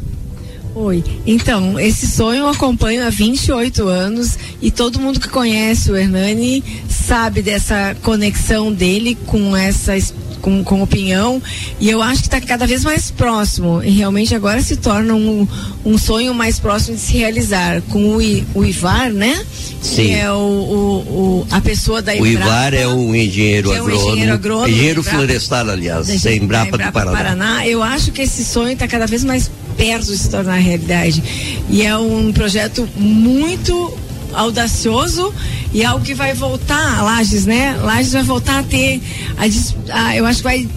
[0.76, 1.04] Oi.
[1.26, 6.64] Então, esse sonho eu acompanho há 28 anos e todo mundo que conhece o Hernani
[7.00, 11.42] sabe dessa conexão dele com essa es- com, com o pinhão
[11.82, 15.46] e eu acho que está cada vez mais próximo e realmente agora se torna um,
[15.86, 19.38] um sonho mais próximo de se realizar com o, I- o Ivar, né?
[19.82, 19.96] Sim.
[20.06, 22.46] Que é o, o- o- a pessoa da O Embrapa.
[22.48, 25.18] Ivar é um engenheiro que é um agrônomo, engenheiro agrônomo, engenheiro Embrapa.
[25.18, 27.68] florestal, aliás, da da Embrapa, do Paraná.
[27.68, 31.22] Eu acho que esse sonho está cada vez mais perto de se tornar realidade.
[31.70, 33.94] E é um projeto muito
[34.34, 35.34] audacioso
[35.74, 37.78] e algo que vai voltar Lages, né?
[37.82, 39.02] Lages vai voltar a ter
[39.38, 40.68] a, a- eu acho que vai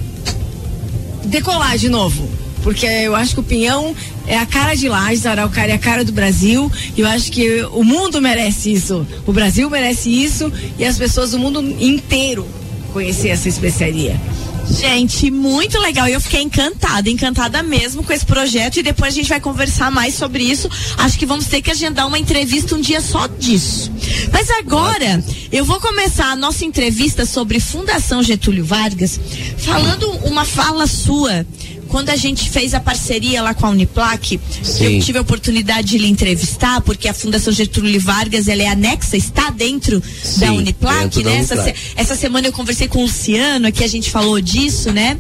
[1.25, 2.29] decolar de novo.
[2.63, 3.93] Porque eu acho que o Pinhão
[4.25, 6.71] é a cara de Lages, a Araucária é a cara do Brasil.
[6.97, 9.05] E eu acho que o mundo merece isso.
[9.27, 12.47] O Brasil merece isso e as pessoas do mundo inteiro
[12.93, 14.21] conhecer essa especiaria.
[14.69, 16.09] Gente, muito legal.
[16.09, 20.15] Eu fiquei encantada, encantada mesmo com esse projeto e depois a gente vai conversar mais
[20.15, 20.69] sobre isso.
[20.99, 23.91] Acho que vamos ter que agendar uma entrevista um dia só disso.
[24.33, 29.21] Mas agora, eu vou começar a nossa entrevista sobre Fundação Getúlio Vargas
[29.59, 31.47] falando uma fala sua.
[31.93, 34.41] Quando a gente fez a parceria lá com a Uniplac,
[34.81, 39.15] eu tive a oportunidade de lhe entrevistar, porque a Fundação Getúlio Vargas ela é anexa,
[39.15, 40.07] está dentro da
[40.49, 41.37] Sim, Uniplac, dentro da né?
[41.37, 41.79] Essa, Uniplac.
[41.79, 45.19] se- essa semana eu conversei com o Luciano, aqui a gente falou disso, né?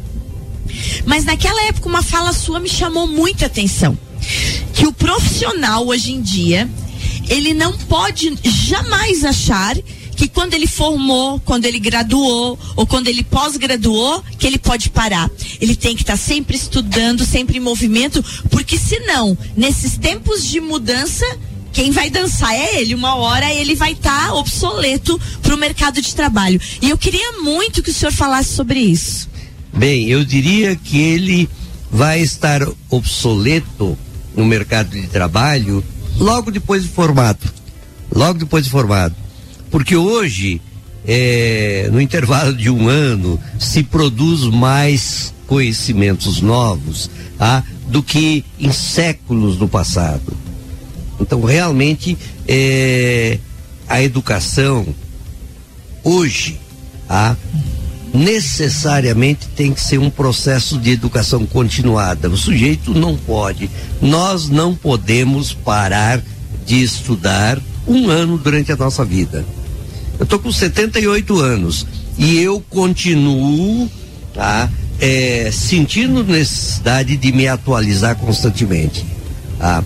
[1.05, 3.97] Mas naquela época uma fala sua me chamou muita atenção.
[4.73, 6.67] Que o profissional hoje em dia,
[7.29, 9.77] ele não pode jamais achar
[10.23, 15.29] que quando ele formou, quando ele graduou ou quando ele pós-graduou, que ele pode parar.
[15.61, 21.27] Ele tem que estar sempre estudando, sempre em movimento, porque senão, nesses tempos de mudança,
[21.73, 22.95] quem vai dançar é ele.
[22.95, 26.61] Uma hora ele vai estar obsoleto para o mercado de trabalho.
[26.81, 29.29] E eu queria muito que o senhor falasse sobre isso.
[29.73, 31.51] Bem, eu diria que ele
[31.91, 33.99] vai estar obsoleto
[34.37, 35.83] no mercado de trabalho
[36.17, 37.53] logo depois de formado.
[38.15, 39.22] Logo depois de formado.
[39.73, 40.61] Porque hoje,
[41.09, 47.11] eh, no intervalo de um ano, se produz mais conhecimentos novos
[47.41, 50.37] ah, do que em séculos no passado.
[51.19, 53.39] Então, realmente, eh,
[53.89, 54.87] a educação
[56.05, 56.61] hoje,
[57.09, 57.35] ah,
[58.13, 62.29] necessariamente tem que ser um processo de educação continuada.
[62.29, 63.71] O sujeito não pode,
[64.03, 66.21] nós não podemos parar
[66.67, 69.47] de estudar um ano durante a nossa vida.
[70.19, 71.87] Eu estou com 78 anos
[72.19, 73.91] e eu continuo
[74.35, 79.05] tá, é, sentindo necessidade de me atualizar constantemente.
[79.59, 79.83] Tá?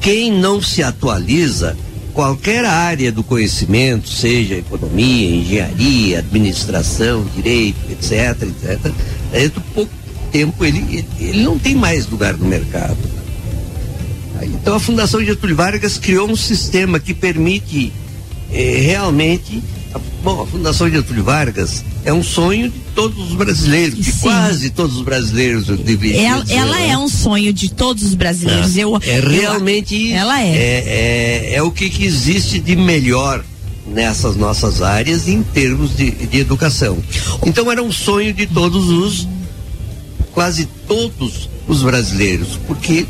[0.00, 1.76] Quem não se atualiza,
[2.12, 8.92] qualquer área do conhecimento, seja economia, engenharia, administração, direito, etc, etc,
[9.32, 9.92] dentro de pouco
[10.32, 12.96] tempo ele, ele não tem mais lugar no mercado.
[14.42, 17.92] Então a Fundação Getúlio Vargas criou um sistema que permite
[18.56, 19.62] eh, realmente.
[19.94, 24.70] a- bom, a Fundação Getúlio Vargas é um sonho de todos os brasileiros, de quase
[24.70, 26.88] todos os brasileiros, eu deveria Ela, dizer, ela né?
[26.90, 28.76] é um sonho de todos os brasileiros.
[28.76, 30.12] Eu, É eu- realmente.
[30.12, 30.48] ela é.
[30.48, 30.84] É,
[31.50, 33.44] é, é o que, que existe de melhor
[33.86, 36.98] nessas nossas áreas em termos de, de educação.
[37.46, 39.28] Então era um sonho de todos os,
[40.32, 43.06] quase todos os brasileiros, porque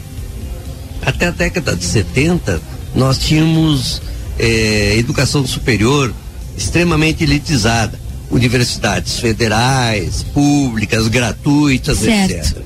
[1.02, 2.60] até a década de 70
[2.94, 4.00] nós tínhamos
[4.38, 6.12] eh, educação superior
[6.56, 7.98] extremamente elitizada.
[8.30, 12.32] Universidades federais, públicas, gratuitas, Certo.
[12.32, 12.58] etc.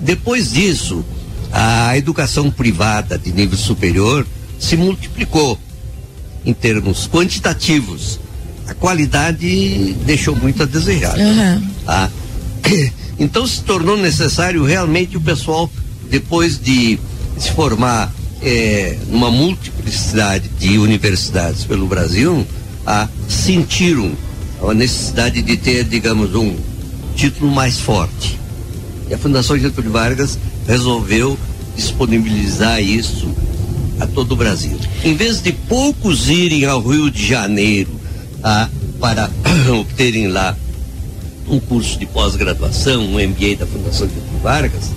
[0.00, 1.04] Depois disso,
[1.52, 4.26] a educação privada de nível superior
[4.58, 5.58] se multiplicou
[6.44, 8.18] em termos quantitativos.
[8.66, 11.18] A qualidade deixou muito a desejar.
[11.18, 11.62] Aham.
[11.84, 12.10] tá?
[13.18, 15.70] Então se tornou necessário realmente o pessoal,
[16.10, 16.98] depois de
[17.38, 18.12] se formar
[18.42, 22.46] eh, numa multiplicidade de universidades pelo Brasil,
[22.86, 24.12] a, sentiram
[24.62, 26.56] a necessidade de ter, digamos, um,
[27.16, 28.38] título mais forte.
[29.08, 31.38] E a Fundação Getúlio Vargas resolveu
[31.74, 33.28] disponibilizar isso
[33.98, 34.78] a todo o Brasil.
[35.02, 37.90] Em vez de poucos irem ao Rio de Janeiro
[38.42, 38.68] ah,
[39.00, 39.30] para
[39.80, 40.56] obterem lá
[41.48, 44.90] um curso de pós-graduação, um MBA da Fundação Getúlio Vargas,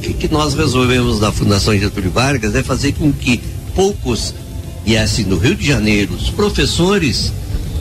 [0.00, 3.40] que, que nós resolvemos na Fundação Getúlio Vargas é fazer com que
[3.74, 4.34] poucos
[4.84, 7.32] viessem do Rio de Janeiro, os professores,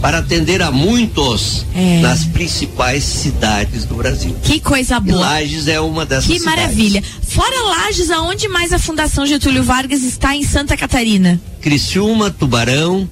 [0.02, 2.00] para atender a muitos É.
[2.02, 4.36] nas principais cidades do Brasil.
[4.44, 5.20] Que coisa E boa.
[5.20, 6.60] Lages é uma dessas Que cidades.
[6.62, 7.04] maravilha.
[7.28, 11.40] Fora Lages, aonde mais a Fundação Getúlio Vargas está em Santa Catarina?
[11.62, 13.10] Criciúma, Tubarão,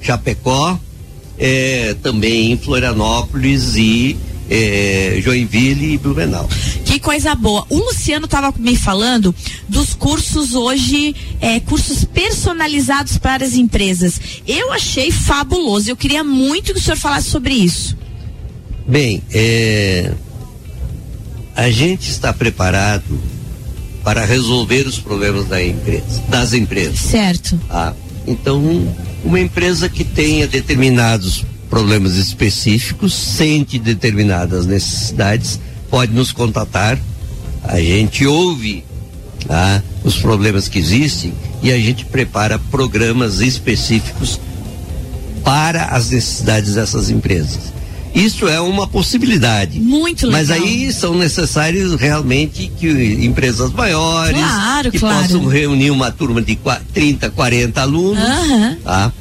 [0.00, 0.78] Chapecó,
[1.38, 4.16] eh, também em Florianópolis e
[4.50, 6.48] eh, Joinville e Blumenau.
[6.84, 7.64] Que coisa boa.
[7.70, 9.32] O Luciano estava me falando
[9.68, 14.20] dos cursos hoje, é, cursos personalizados para as empresas.
[14.46, 15.88] Eu achei fabuloso.
[15.88, 17.96] Eu queria muito que o senhor falasse sobre isso.
[18.86, 20.12] Bem, eh,
[21.54, 23.20] a gente está preparado
[24.02, 26.98] para resolver os problemas da empresa, das empresas.
[26.98, 27.60] Certo.
[27.70, 27.92] Ah,
[28.26, 28.60] então,
[29.22, 35.58] uma empresa que tenha determinados problemas específicos, sente determinadas necessidades,
[35.88, 36.98] pode nos contatar.
[37.62, 38.84] A gente ouve
[39.48, 44.40] ah, os problemas que existem e a gente prepara programas específicos
[45.44, 47.58] para as necessidades dessas empresas.
[48.12, 49.78] Isso é uma possibilidade.
[49.78, 50.40] Muito legal.
[50.40, 52.88] Mas aí são necessários realmente que
[53.24, 55.22] empresas maiores Claro, que claro.
[55.22, 58.76] possam reunir uma turma de qua- 30, 40 alunos, Aham.
[58.82, 59.12] tá?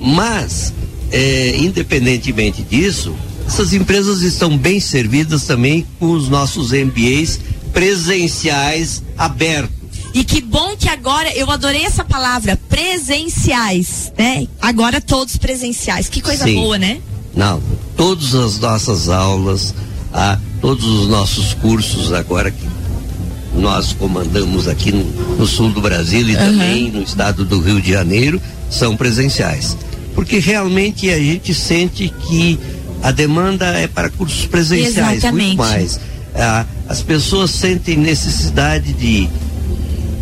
[0.00, 0.72] Mas,
[1.10, 3.14] é, independentemente disso,
[3.46, 7.40] essas empresas estão bem servidas também com os nossos MBAs
[7.72, 9.76] presenciais abertos.
[10.14, 14.46] E que bom que agora, eu adorei essa palavra, presenciais, né?
[14.60, 16.08] Agora todos presenciais.
[16.08, 16.56] Que coisa Sim.
[16.56, 17.00] boa, né?
[17.34, 17.62] Não,
[17.96, 19.74] todas as nossas aulas,
[20.12, 22.66] ah, todos os nossos cursos agora que
[23.54, 25.04] nós comandamos aqui no,
[25.36, 26.52] no sul do Brasil e Aham.
[26.52, 28.40] também no estado do Rio de Janeiro
[28.70, 29.76] são presenciais.
[30.18, 32.58] Porque realmente a gente sente que
[33.04, 35.56] a demanda é para cursos presenciais, Exatamente.
[35.56, 36.00] muito mais.
[36.34, 39.28] Ah, as pessoas sentem necessidade de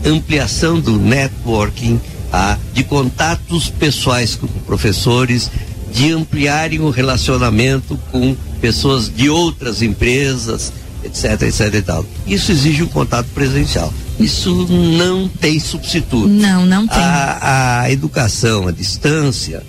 [0.04, 1.98] ampliação do networking,
[2.30, 5.50] ah, de contatos pessoais com professores,
[5.90, 12.04] de ampliarem o relacionamento com pessoas de outras empresas, etc, etc e tal.
[12.26, 13.90] Isso exige um contato presencial.
[14.20, 16.28] Isso não tem substituto.
[16.28, 16.98] Não, não tem.
[16.98, 19.62] A, a educação à distância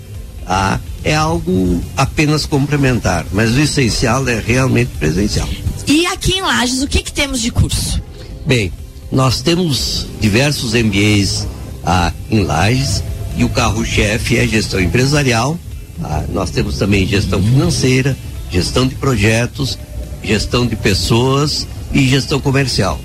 [0.47, 5.47] ah, é algo apenas complementar, mas o essencial é realmente presencial.
[5.85, 8.01] E aqui em Lages, o que que temos de curso?
[8.45, 8.71] Bem,
[9.11, 11.47] nós temos diversos MBAs
[11.85, 13.03] ah, em Lages
[13.37, 15.57] e o carro-chefe é gestão empresarial.
[16.03, 18.17] ah, nós temos também gestão financeira,
[18.51, 19.77] gestão de projetos,
[20.23, 22.99] gestão de pessoas e gestão comercial.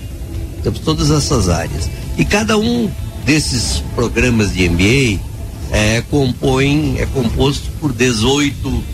[0.63, 1.89] Temos todas essas áreas.
[2.17, 2.91] E cada um
[3.25, 5.32] desses programas de MBA
[5.73, 8.85] é, compõe, é composto por 18,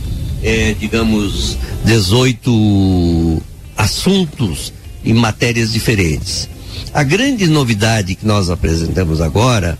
[0.42, 3.42] é, digamos, 18
[3.76, 4.72] assuntos
[5.04, 6.48] em matérias diferentes.
[6.94, 9.78] A grande novidade que nós apresentamos agora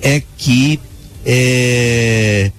[0.00, 0.78] é que
[1.24, 2.52] é,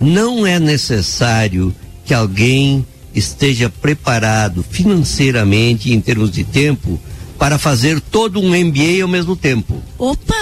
[0.00, 6.98] não é necessário que alguém esteja preparado financeiramente em termos de tempo
[7.38, 9.80] para fazer todo um MBA ao mesmo tempo.
[9.98, 10.34] Opa!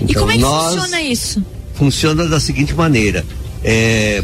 [0.00, 1.44] e Então, como é que nós- funciona isso?
[1.74, 3.24] Funciona da seguinte maneira:
[3.64, 4.22] é,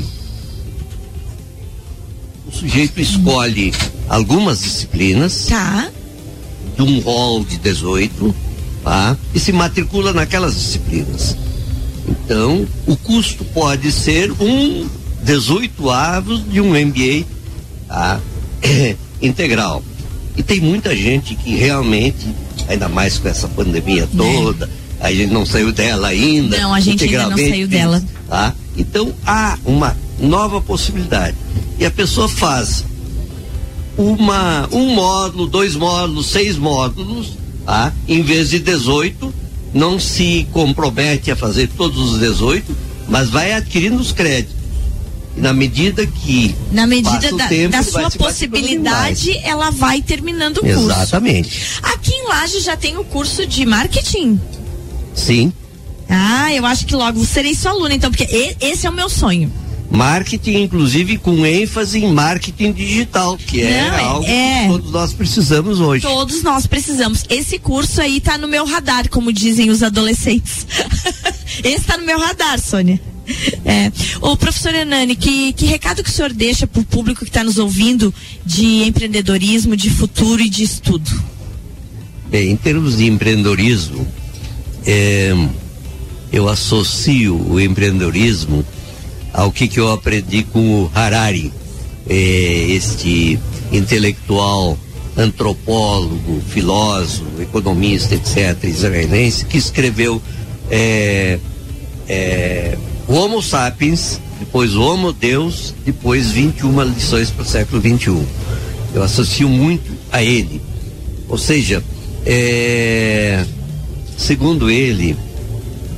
[2.47, 3.73] o sujeito escolhe
[4.09, 5.91] algumas disciplinas tá.
[6.77, 8.35] de um rol de 18
[8.83, 9.17] tá?
[9.35, 11.37] e se matricula naquelas disciplinas.
[12.09, 14.89] Então, o custo pode ser um
[15.23, 17.27] 18 avos de um MBA
[17.87, 18.21] tá?
[19.21, 19.83] integral.
[20.37, 22.35] E tem muita gente que realmente,
[22.67, 24.71] ainda mais com essa pandemia toda,
[25.01, 26.59] a gente não saiu dela ainda.
[26.59, 28.03] Não, a gente ainda não saiu dela.
[28.29, 28.55] Tá?
[28.77, 31.37] Então há uma nova possibilidade.
[31.79, 32.85] E a pessoa faz
[33.97, 37.33] uma, um módulo, dois módulos, seis módulos,
[37.65, 37.93] tá?
[38.07, 39.33] em vez de 18,
[39.75, 42.77] não se compromete a fazer todos os 18,
[43.09, 44.59] mas vai adquirindo os créditos.
[45.37, 50.91] Na medida que Na medida da, tempo, da sua possibilidade, ela vai terminando o curso.
[50.91, 51.79] Exatamente.
[51.81, 54.41] Aqui em Lages já tem o curso de marketing.
[55.19, 55.53] Sim.
[56.09, 59.53] Ah, eu acho que logo serei sua aluna, então, porque esse é o meu sonho.
[59.91, 64.62] Marketing, inclusive, com ênfase em marketing digital, que é é- algo é.
[64.62, 66.03] que todos nós precisamos hoje.
[66.07, 67.25] Todos nós precisamos.
[67.29, 70.66] Esse curso aí tá no meu radar, como dizem os adolescentes.
[71.64, 73.01] Esse tá no meu radar, Sônia.
[73.64, 73.91] É.
[74.21, 77.43] Ô, professor Hernani, que, que recado que o senhor deixa para o público que está
[77.45, 78.12] nos ouvindo
[78.45, 81.11] de empreendedorismo, de futuro e de estudo?
[82.31, 84.07] Bem, em termos de empreendedorismo,
[84.89, 85.34] é,
[86.32, 88.64] eu associo o empreendedorismo
[89.34, 91.53] ao que, que eu aprendi com o Harari,
[92.09, 92.14] é,
[92.70, 93.39] este
[93.70, 94.78] intelectual,
[95.14, 100.22] antropólogo, filósofo, economista, etc., israelense, que escreveu
[100.70, 101.39] é,
[102.09, 108.24] é, o Homo sapiens, depois o Homo Deus, depois 21 lições para o século 21.
[108.95, 110.62] Eu associo muito a ele.
[111.28, 111.84] Ou seja,
[112.24, 113.45] é,
[114.19, 115.16] segundo ele,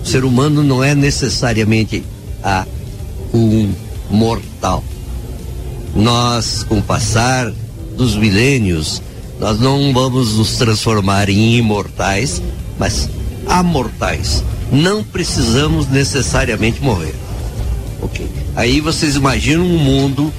[0.03, 2.05] o ser humano não é necessariamente
[2.45, 2.67] a
[3.35, 3.73] um
[4.11, 4.85] mortal.
[5.97, 7.53] Nós, com o passar
[7.97, 9.03] dos milênios,
[9.41, 12.43] nós não vamos nos transformar em imortais,
[12.79, 13.09] mas
[13.47, 14.45] amortais.
[14.71, 17.15] Não precisamos necessariamente morrer.
[18.03, 18.27] Ok.
[18.55, 20.33] Aí vocês imaginam um mundo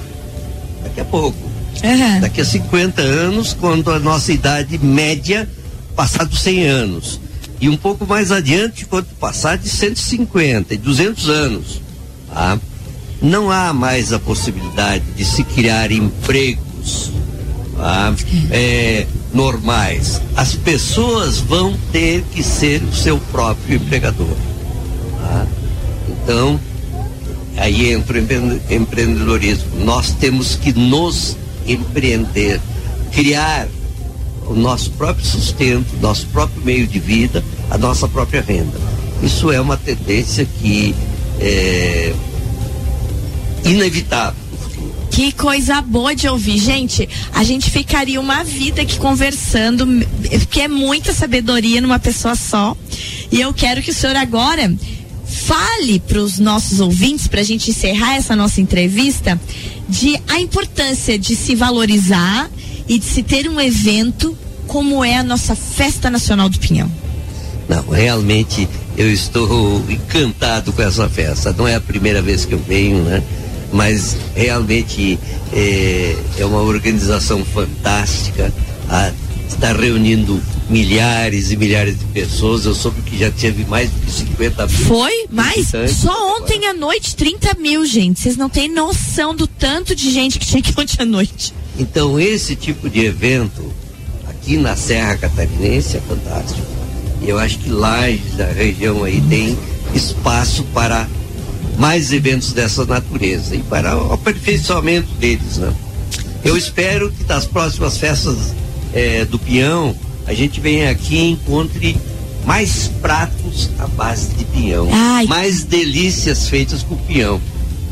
[0.82, 1.36] daqui a pouco.
[1.82, 2.20] Uhum.
[2.20, 5.48] Daqui a 50 anos, quando a nossa idade média
[5.96, 7.20] passar dos 100 anos.
[7.62, 11.80] E um pouco mais adiante, quando passar de 150 e 200 anos.
[12.28, 12.58] Tá?
[13.22, 17.12] Não há mais a possibilidade de se criar empregos
[17.76, 18.12] tá?
[18.50, 20.20] é, normais.
[20.36, 24.36] As pessoas vão ter que ser o seu próprio empregador.
[25.20, 25.46] tá?
[26.08, 26.58] Então,
[27.56, 29.84] aí entra o empre- empreendedorismo.
[29.84, 32.60] Nós temos que nos empreender,
[33.12, 33.68] criar
[34.52, 38.78] o nosso próprio sustento, nosso próprio meio de vida, a nossa própria renda.
[39.22, 40.94] Isso é uma tendência que
[41.40, 42.12] é
[43.64, 44.42] inevitável.
[45.10, 46.58] Que coisa boa de ouvir.
[46.58, 49.86] Gente, a gente ficaria uma vida aqui conversando,
[50.40, 52.76] porque é muita sabedoria numa pessoa só.
[53.30, 54.74] E eu quero que o senhor agora
[55.26, 59.40] fale para os nossos ouvintes, para a gente encerrar essa nossa entrevista,
[59.88, 62.50] de a importância de se valorizar
[62.88, 64.36] e de se ter um evento
[64.72, 66.90] como é a nossa Festa Nacional do Pinhão.
[67.68, 68.66] Não, realmente
[68.96, 71.52] eu estou encantado com essa festa.
[71.52, 73.22] Não é a primeira vez que eu venho, né?
[73.70, 75.18] Mas realmente
[75.52, 78.50] é, é uma organização fantástica.
[78.88, 79.12] A,
[79.46, 82.64] está reunindo milhares e milhares de pessoas.
[82.64, 84.86] Eu soube que já teve mais de 50 mil.
[84.86, 85.96] Foi, mas visitantes.
[85.98, 88.20] só ontem à noite 30 mil, gente.
[88.20, 91.52] Vocês não têm noção do tanto de gente que tinha ir ontem à noite.
[91.78, 93.81] Então, esse tipo de evento
[94.42, 96.66] aqui na Serra Catarinense é fantástico.
[97.22, 99.56] E eu acho que Lages, a região aí, tem
[99.94, 101.08] espaço para
[101.78, 105.72] mais eventos dessa natureza e para o aperfeiçoamento deles, né?
[106.44, 108.36] Eu espero que das próximas festas
[108.92, 109.94] eh, do Pinhão
[110.26, 111.96] a gente venha aqui e encontre
[112.44, 115.26] mais pratos à base de pinhão, Ai.
[115.26, 117.40] mais delícias feitas com pinhão.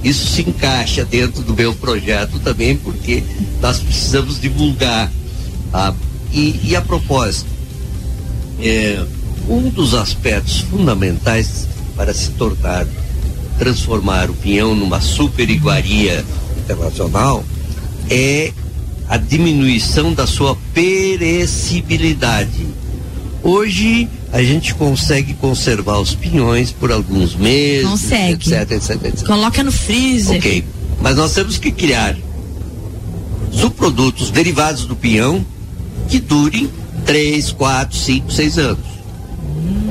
[0.02, 3.22] Isso se encaixa dentro do meu projeto também, porque
[3.60, 5.10] nós precisamos divulgar.
[5.70, 5.94] tá?
[6.32, 7.50] E, e a propósito,
[8.60, 9.04] é,
[9.48, 11.66] um dos aspectos fundamentais
[11.96, 12.86] para se tornar,
[13.58, 16.24] transformar o Pinhão numa super iguaria
[16.58, 17.44] internacional
[18.08, 18.52] é
[19.08, 22.66] a diminuição da sua perecibilidade.
[23.42, 28.54] Hoje a gente consegue conservar os pinhões por alguns meses, Consegue.
[28.54, 29.26] etc, etc, etc.
[29.26, 30.36] Coloca no freezer.
[30.38, 30.64] Ok,
[31.00, 32.16] mas nós temos que criar
[33.50, 35.44] subprodutos derivados do pinhão
[36.10, 36.68] que durem
[37.06, 38.84] 3, 4, 5, 6 anos.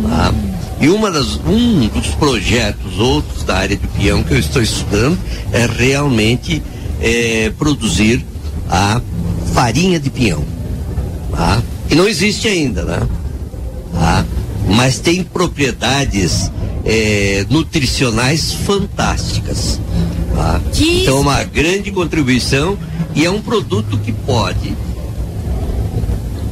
[0.04, 0.34] Tá?
[0.82, 5.18] E uma das, um dos projetos, outros da área do pinhão que eu estou estudando,
[5.52, 6.62] é realmente
[7.02, 8.26] é, produzir
[8.70, 9.02] a
[9.54, 10.44] farinha de pinhão.
[11.32, 11.62] Tá?
[11.88, 13.00] Que não existe ainda, né?
[13.94, 14.26] Tá?
[14.68, 16.52] Mas tem propriedades
[16.86, 19.80] é, nutricionais fantásticas.
[20.36, 20.62] Tá?
[20.78, 22.78] Então é uma grande contribuição
[23.16, 24.74] e é um produto que pode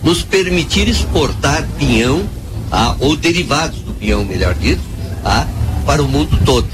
[0.07, 2.25] nos permitir exportar pinhão
[2.69, 2.95] tá?
[3.01, 4.81] ou derivados do pinhão, melhor dito,
[5.21, 5.45] tá?
[5.85, 6.65] para o mundo todo.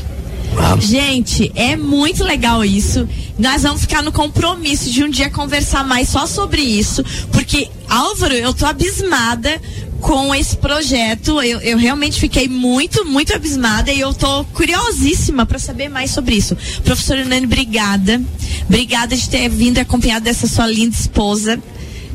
[0.56, 0.78] tá?
[0.80, 3.10] Gente, é muito legal isso.
[3.40, 8.36] Nós vamos ficar no compromisso de um dia conversar mais só sobre isso, porque Álvaro,
[8.36, 9.60] eu tô abismada
[10.00, 11.42] com esse projeto.
[11.42, 16.36] Eu, eu realmente fiquei muito, muito abismada e eu tô curiosíssima para saber mais sobre
[16.36, 16.56] isso.
[16.84, 18.22] Professor Hernani, obrigada.
[18.68, 21.60] Obrigada de ter vindo acompanhado dessa sua linda esposa.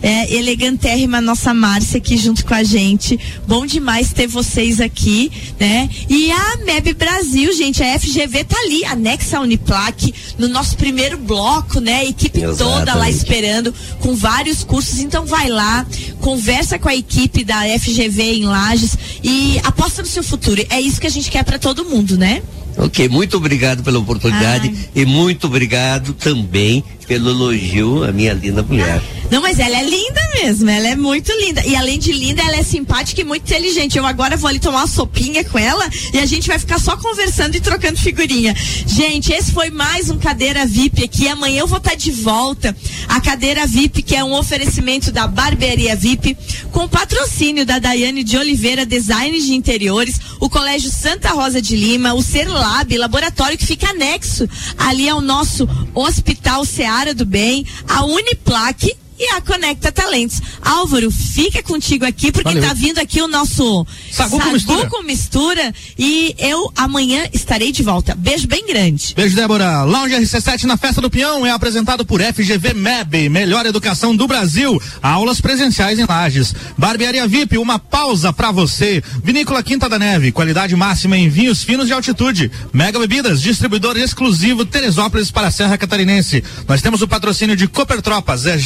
[0.03, 3.19] É, elegantérrima nossa Márcia aqui junto com a gente.
[3.47, 5.89] Bom demais ter vocês aqui, né?
[6.09, 11.19] E a MEB Brasil, gente, a FGV tá ali, anexa a Uniplac, no nosso primeiro
[11.19, 11.97] bloco, né?
[12.01, 13.17] A equipe toda lá Exatamente.
[13.17, 15.01] esperando, com vários cursos.
[15.01, 15.87] Então vai lá,
[16.21, 20.65] conversa com a equipe da FGV em Lages e aposta no seu futuro.
[20.71, 22.43] É isso que a gente quer para todo mundo, né?
[22.79, 24.91] Ok, muito obrigado pela oportunidade Ai.
[24.95, 29.03] e muito obrigado também pelo elogio à minha linda mulher.
[29.31, 31.63] Não, mas ela é linda mesmo, ela é muito linda.
[31.67, 33.99] E além de linda, ela é simpática e muito inteligente.
[33.99, 36.97] Eu agora vou ali tomar uma sopinha com ela e a gente vai ficar só
[36.97, 38.55] conversando e trocando figurinha.
[38.87, 41.29] Gente, esse foi mais um Cadeira VIP aqui.
[41.29, 42.75] Amanhã eu vou estar de volta.
[43.07, 46.37] A Cadeira VIP, que é um oferecimento da Barbearia VIP,
[46.73, 52.15] com patrocínio da Daiane de Oliveira, Design de Interiores, o Colégio Santa Rosa de Lima,
[52.15, 52.23] o
[52.69, 54.47] Serlab, laboratório que fica anexo
[54.77, 60.41] ali ao nosso Hospital Seara do Bem, a Uniplaque e a Conecta Talentos.
[60.63, 62.63] Álvaro, fica contigo aqui, porque Valeu.
[62.63, 64.89] tá vindo aqui o nosso Sagu com mistura.
[64.89, 68.15] com mistura, e eu amanhã estarei de volta.
[68.15, 69.15] Beijo bem grande.
[69.15, 69.83] Beijo, Débora.
[69.85, 74.81] Lounge RC7 na Festa do Peão é apresentado por FGV MEB, melhor educação do Brasil.
[75.03, 76.55] Aulas presenciais em Lages.
[76.77, 79.03] Barbearia VIP, uma pausa pra você.
[79.23, 82.51] Vinícola Quinta da Neve, qualidade máxima em vinhos finos de altitude.
[82.73, 86.43] Mega Bebidas, distribuidor exclusivo Teresópolis para a Serra Catarinense.
[86.67, 88.57] Nós temos o patrocínio de Cooper Tropas, é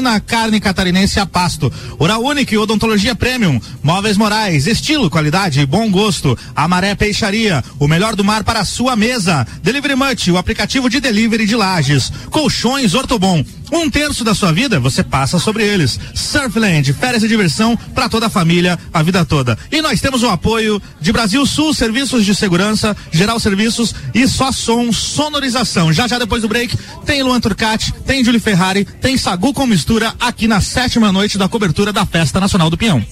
[0.00, 1.72] genuína carne catarinense a pasto.
[1.98, 3.60] Oral Unique, odontologia premium.
[3.82, 6.36] Móveis Morais, estilo, qualidade bom gosto.
[6.56, 9.46] Amaré Peixaria, o melhor do mar para a sua mesa.
[9.62, 12.10] Delivery Much, o aplicativo de delivery de lajes.
[12.30, 13.44] Colchões Ortobon.
[13.72, 15.98] Um terço da sua vida você passa sobre eles.
[16.14, 19.56] Surfland, férias e diversão para toda a família, a vida toda.
[19.70, 24.50] E nós temos o apoio de Brasil Sul, Serviços de Segurança, Geral Serviços e Só
[24.52, 25.92] Som Sonorização.
[25.92, 30.14] Já já depois do break, tem Luan Turcati, tem Julie Ferrari, tem Sagu com mistura
[30.18, 33.04] aqui na sétima noite da cobertura da Festa Nacional do Pinhão.